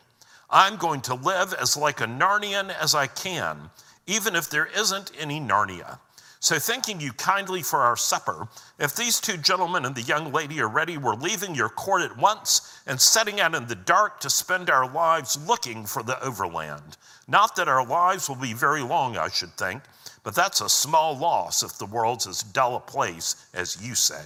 [0.51, 3.71] I'm going to live as like a Narnian as I can,
[4.09, 5.99] even if there isn't any Narnia.
[6.43, 8.49] So, thanking you kindly for our supper,
[8.81, 12.19] if these two gentlemen and the young lady are ready, we're leaving your court at
[12.19, 16.97] once and setting out in the dark to spend our lives looking for the overland.
[17.29, 19.85] Not that our lives will be very long, I should think,
[20.25, 24.25] but that's a small loss if the world's as dull a place as you say.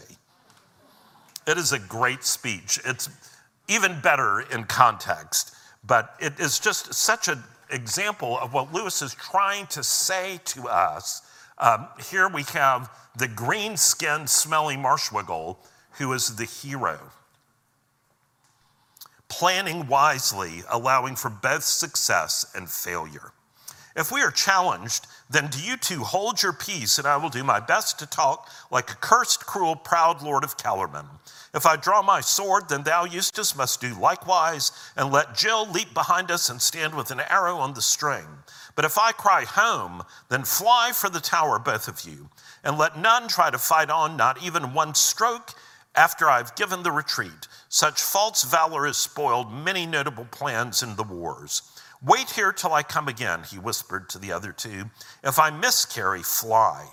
[1.47, 2.81] It is a great speech.
[2.87, 3.11] It's
[3.69, 5.55] even better in context,
[5.87, 10.67] but it is just such an example of what Lewis is trying to say to
[10.67, 11.21] us
[11.59, 15.57] um, here we have the green skinned, smelly marshwiggle
[15.99, 16.99] who is the hero.
[19.29, 23.33] Planning wisely, allowing for both success and failure.
[23.97, 27.43] If we are challenged, then do you two hold your peace, and I will do
[27.43, 31.07] my best to talk like a cursed, cruel, proud lord of Calormen.
[31.55, 35.95] If I draw my sword, then thou, Eustace, must do likewise, and let Jill leap
[35.95, 38.27] behind us and stand with an arrow on the string.
[38.77, 42.29] But if I cry home, then fly for the tower, both of you,
[42.63, 45.55] and let none try to fight on, not even one stroke
[45.95, 47.49] after I've given the retreat.
[47.71, 51.63] Such false valor has spoiled many notable plans in the wars.
[52.05, 54.91] Wait here till I come again, he whispered to the other two.
[55.25, 56.87] If I miscarry, fly.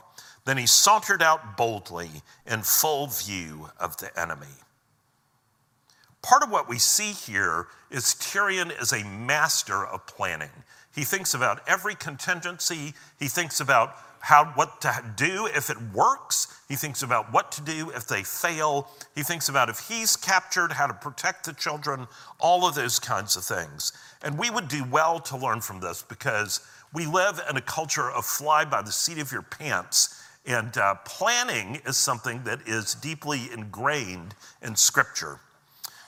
[0.46, 2.10] Then he sauntered out boldly
[2.46, 4.48] in full view of the enemy.
[6.22, 10.50] Part of what we see here is Tirian is a master of planning.
[10.94, 12.94] He thinks about every contingency.
[13.20, 16.48] He thinks about how, what to do if it works.
[16.70, 18.88] He thinks about what to do if they fail.
[19.16, 22.08] He thinks about if he's captured, how to protect the children,
[22.40, 23.92] all of those kinds of things.
[24.22, 26.62] And we would do well to learn from this because
[26.94, 30.24] we live in a culture of fly by the seat of your pants.
[30.46, 35.40] And uh, planning is something that is deeply ingrained in Scripture.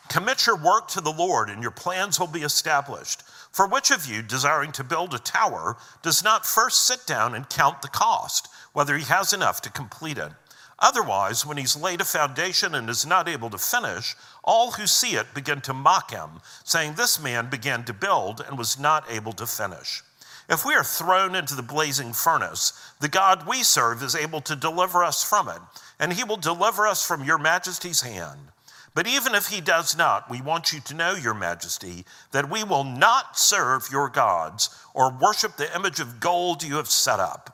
[0.07, 3.23] Commit your work to the Lord, and your plans will be established.
[3.55, 7.47] For which of you, desiring to build a tower, does not first sit down and
[7.47, 10.33] count the cost, whether he has enough to complete it?
[10.79, 15.15] Otherwise, when he's laid a foundation and is not able to finish, all who see
[15.15, 19.31] it begin to mock him, saying, This man began to build and was not able
[19.31, 20.03] to finish.
[20.49, 24.57] If we are thrown into the blazing furnace, the God we serve is able to
[24.57, 25.61] deliver us from it,
[25.97, 28.51] and he will deliver us from your majesty's hand.
[28.95, 32.63] But even if he does not, we want you to know, Your Majesty, that we
[32.63, 37.51] will not serve your gods or worship the image of gold you have set up.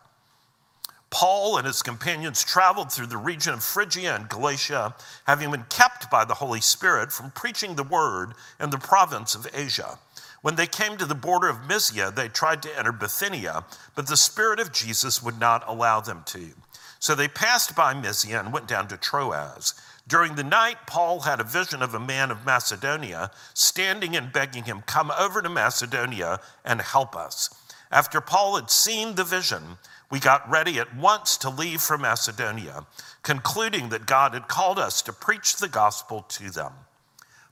[1.10, 6.10] Paul and his companions traveled through the region of Phrygia and Galatia, having been kept
[6.10, 9.98] by the Holy Spirit from preaching the word in the province of Asia.
[10.42, 13.66] When they came to the border of Mysia, they tried to enter Bithynia,
[13.96, 16.52] but the Spirit of Jesus would not allow them to.
[17.00, 19.74] So they passed by Mysia and went down to Troas.
[20.12, 24.66] During the night, Paul had a vision of a man of Macedonia standing and begging
[24.66, 27.50] him, Come over to Macedonia and help us.
[27.90, 29.78] After Paul had seen the vision,
[30.10, 32.86] we got ready at once to leave for Macedonia,
[33.24, 36.74] concluding that God had called us to preach the gospel to them.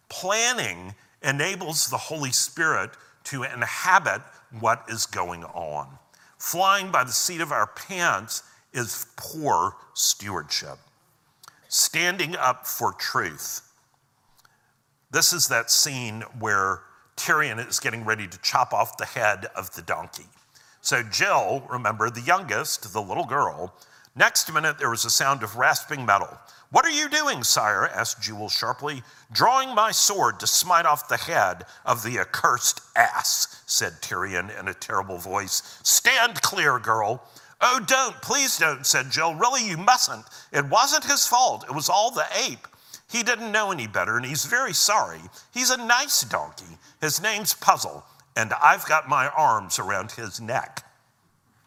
[0.10, 2.90] Planning enables the Holy Spirit
[3.24, 4.22] to inhabit
[4.60, 5.98] what is going on.
[6.38, 8.44] Flying by the seat of our pants
[8.74, 10.78] is poor stewardship
[11.70, 13.62] standing up for truth.
[15.12, 16.82] This is that scene where
[17.16, 20.26] Tirian is getting ready to chop off the head of the donkey.
[20.82, 23.76] So, Jill, remember, the youngest, the little girl,
[24.16, 26.38] next minute there was a sound of rasping metal.
[26.72, 27.88] What are you doing, sire?
[27.88, 29.04] asked Jewel sharply.
[29.32, 34.68] Drawing my sword to smite off the head of the accursed ass, said Tirian in
[34.68, 35.80] a terrible voice.
[35.84, 37.24] Stand clear, girl.
[37.62, 39.36] Oh, don't, please don't, said Jill.
[39.36, 40.26] Really, you mustn't.
[40.54, 41.66] It wasn't his fault.
[41.68, 42.68] It was all the ape.
[43.12, 45.20] He didn't know any better, and he's very sorry.
[45.54, 46.78] He's a nice donkey.
[47.02, 48.04] His name's Puzzle,
[48.36, 50.86] and I've got my arms around his neck.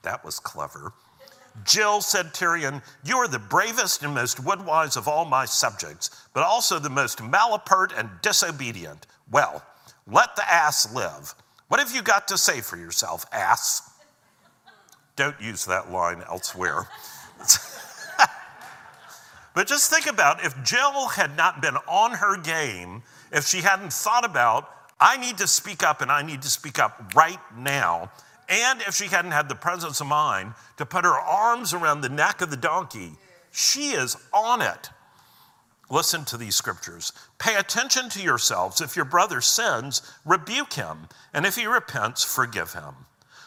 [0.03, 0.93] That was clever.
[1.65, 6.45] Jill said Tirian, You are the bravest and most woodwise of all my subjects, but
[6.45, 9.07] also the most malapert and disobedient.
[9.31, 9.63] Well,
[10.07, 11.35] let the ass live.
[11.69, 13.92] What have you got to say for yourself, ass?
[15.17, 16.89] Don't use that line elsewhere.
[19.55, 23.93] but just think about if Jill had not been on her game, if she hadn't
[23.93, 24.69] thought about,
[25.01, 28.11] I need to speak up and I need to speak up right now,
[28.49, 32.09] and if she hadn't had the presence of mind to put her arms around the
[32.09, 33.13] neck of the donkey,
[33.51, 34.91] she is on it.
[35.91, 37.13] Listen to these scriptures.
[37.39, 38.81] Pay attention to yourselves.
[38.81, 42.95] If your brother sins, rebuke him, and if he repents, forgive him.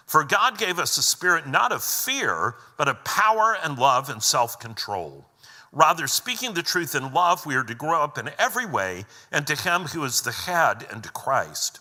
[0.06, 4.22] For God gave us a spirit not of fear, but of power and love and
[4.22, 5.26] self control.
[5.72, 9.56] Rather, speaking the truth in love, we are to grow up in every way into
[9.56, 11.80] Him who is the head, and to Christ.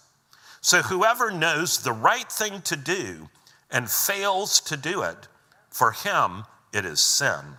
[0.60, 3.28] So, whoever knows the right thing to do
[3.70, 5.28] and fails to do it,
[5.68, 7.58] for him it is sin.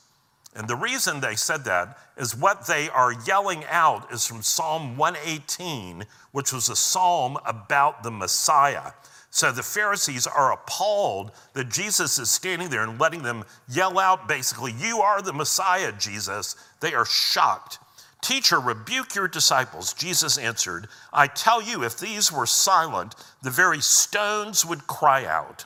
[0.55, 4.97] And the reason they said that is what they are yelling out is from Psalm
[4.97, 8.91] 118, which was a psalm about the Messiah.
[9.29, 14.27] So the Pharisees are appalled that Jesus is standing there and letting them yell out
[14.27, 16.57] basically, You are the Messiah, Jesus.
[16.81, 17.79] They are shocked.
[18.21, 19.93] Teacher, rebuke your disciples.
[19.93, 25.65] Jesus answered, I tell you, if these were silent, the very stones would cry out.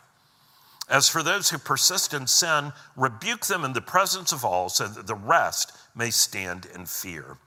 [0.90, 4.88] As for those who persist in sin, rebuke them in the presence of all so
[4.88, 7.38] that the rest may stand in fear.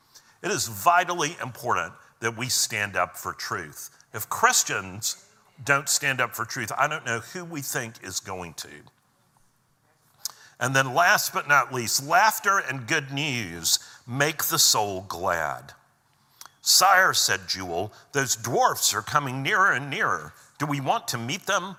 [0.43, 3.91] It is vitally important that we stand up for truth.
[4.13, 5.25] If Christians
[5.65, 8.69] don't stand up for truth, I don't know who we think is going to.
[10.61, 15.73] And then, last but not least, laughter and good news make the soul glad.
[16.61, 20.35] Sire, said Jewel, those dwarfs are coming nearer and nearer.
[20.59, 21.77] Do we want to meet them?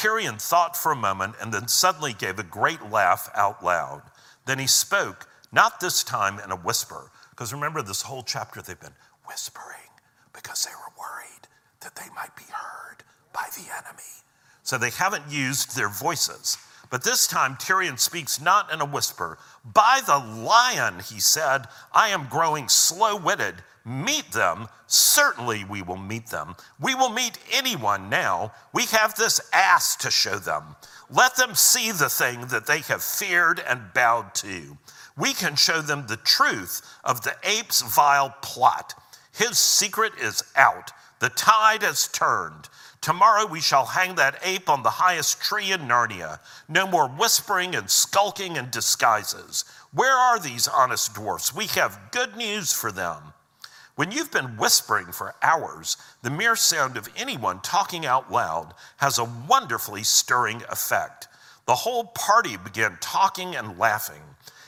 [0.00, 4.00] Tirian thought for a moment and then suddenly gave a great laugh out loud.
[4.46, 8.80] Then he spoke, not this time in a whisper, because remember this whole chapter they've
[8.80, 8.96] been
[9.26, 9.90] whispering
[10.32, 11.48] because they were worried
[11.82, 14.24] that they might be heard by the enemy.
[14.62, 16.56] So they haven't used their voices.
[16.90, 19.38] But this time, Tirian speaks not in a whisper.
[19.64, 23.62] By the lion, he said, I am growing slow witted.
[23.84, 24.66] Meet them.
[24.88, 26.56] Certainly, we will meet them.
[26.80, 28.52] We will meet anyone now.
[28.74, 30.76] We have this ass to show them.
[31.08, 34.76] Let them see the thing that they have feared and bowed to.
[35.16, 38.94] We can show them the truth of the ape's vile plot.
[39.32, 40.90] His secret is out.
[41.20, 42.68] The tide has turned.
[43.00, 46.38] Tomorrow we shall hang that ape on the highest tree in Narnia.
[46.68, 49.64] No more whispering and skulking and disguises.
[49.92, 51.54] Where are these honest dwarfs?
[51.54, 53.32] We have good news for them.
[53.96, 59.18] When you've been whispering for hours, the mere sound of anyone talking out loud has
[59.18, 61.28] a wonderfully stirring effect.
[61.66, 64.22] The whole party began talking and laughing.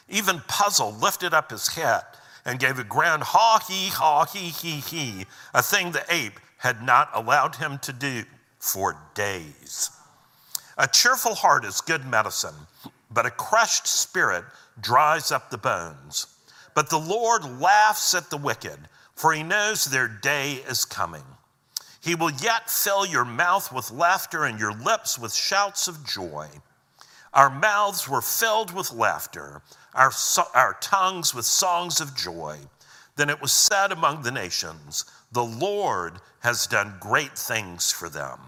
[0.08, 2.02] Even Puzzle lifted up his head
[2.44, 6.80] and gave a grand haw he haw he he he, a thing the ape had
[6.80, 8.22] not allowed him to do
[8.60, 9.90] for days.
[10.78, 12.54] A cheerful heart is good medicine,
[13.10, 14.44] but a crushed spirit
[14.80, 16.28] dries up the bones.
[16.72, 18.78] But the Lord laughs at the wicked,
[19.16, 21.24] for he knows their day is coming.
[22.00, 26.46] He will yet fill your mouth with laughter and your lips with shouts of joy.
[27.34, 29.62] Our mouths were filled with laughter,
[29.94, 32.58] our, so- our tongues with songs of joy.
[33.16, 38.38] Then it was said among the nations, The Lord has done great things for them.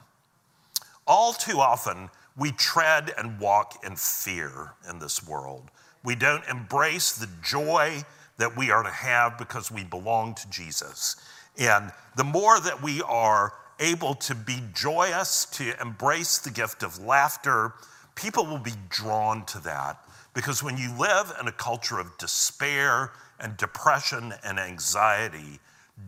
[1.06, 5.70] All too often, we tread and walk in fear in this world.
[6.02, 8.02] We don't embrace the joy
[8.36, 11.16] that we are to have because we belong to Jesus.
[11.56, 16.98] And the more that we are able to be joyous, to embrace the gift of
[16.98, 17.74] laughter,
[18.16, 19.98] people will be drawn to that.
[20.34, 25.60] Because when you live in a culture of despair and depression and anxiety,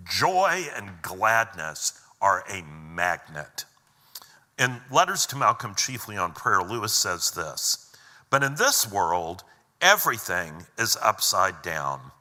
[0.04, 3.64] Joy and gladness are a magnet.
[4.58, 7.94] In Letters to Malcolm, chiefly on prayer, Lewis says this
[8.30, 9.44] But in this world,
[9.80, 12.12] everything is upside down.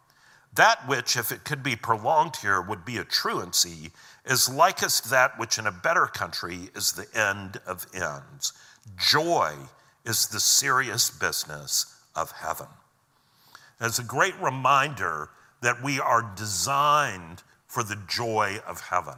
[0.54, 3.92] That which, if it could be prolonged here, would be a truancy,
[4.26, 8.54] is likest that which in a better country is the end of ends.
[8.98, 9.54] Joy
[10.06, 12.68] is the serious business of heaven.
[13.80, 15.30] As a great reminder
[15.62, 17.44] that we are designed
[17.76, 19.16] for the joy of heaven.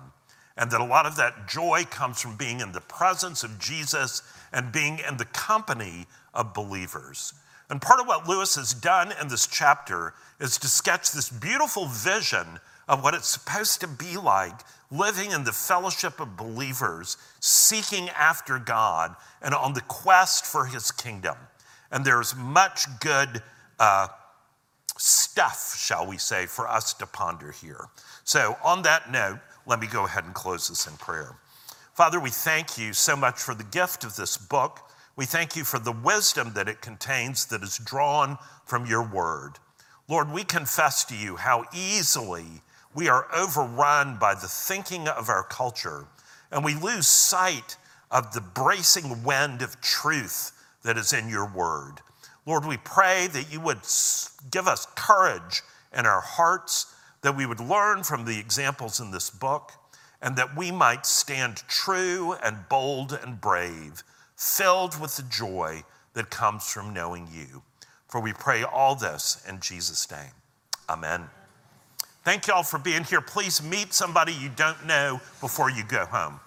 [0.57, 4.23] And that a lot of that joy comes from being in the presence of Jesus
[4.51, 7.35] and being in the company of believers.
[7.69, 11.85] And part of what Lewis has done in this chapter is to sketch this beautiful
[11.85, 18.09] vision of what it's supposed to be like living in the fellowship of believers, seeking
[18.09, 21.35] after God, and on the quest for his kingdom.
[21.91, 23.43] And there's much good
[23.79, 24.07] uh,
[24.99, 27.87] stuff, shall we say, for us to ponder here.
[28.23, 31.35] So, on that note, let me go ahead and close this in prayer.
[31.93, 34.79] Father, we thank you so much for the gift of this book.
[35.15, 39.53] We thank you for the wisdom that it contains that is drawn from your word.
[40.07, 42.61] Lord, we confess to you how easily
[42.93, 46.05] we are overrun by the thinking of our culture,
[46.51, 47.77] and we lose sight
[48.09, 50.51] of the bracing wind of truth
[50.83, 51.95] that is in your word.
[52.47, 53.81] Lord, we pray that you would
[54.49, 55.61] give us courage
[55.95, 59.73] in our hearts that we would learn from the examples in this book,
[60.21, 64.01] and that we might stand true and bold and brave,
[64.35, 65.83] filled with the joy
[66.13, 67.61] that comes from knowing you.
[68.07, 70.31] For we pray all this in Jesus' name.
[70.89, 71.25] Amen.
[72.23, 73.21] Thank you all for being here.
[73.21, 76.39] Please meet somebody you don't know before you go home.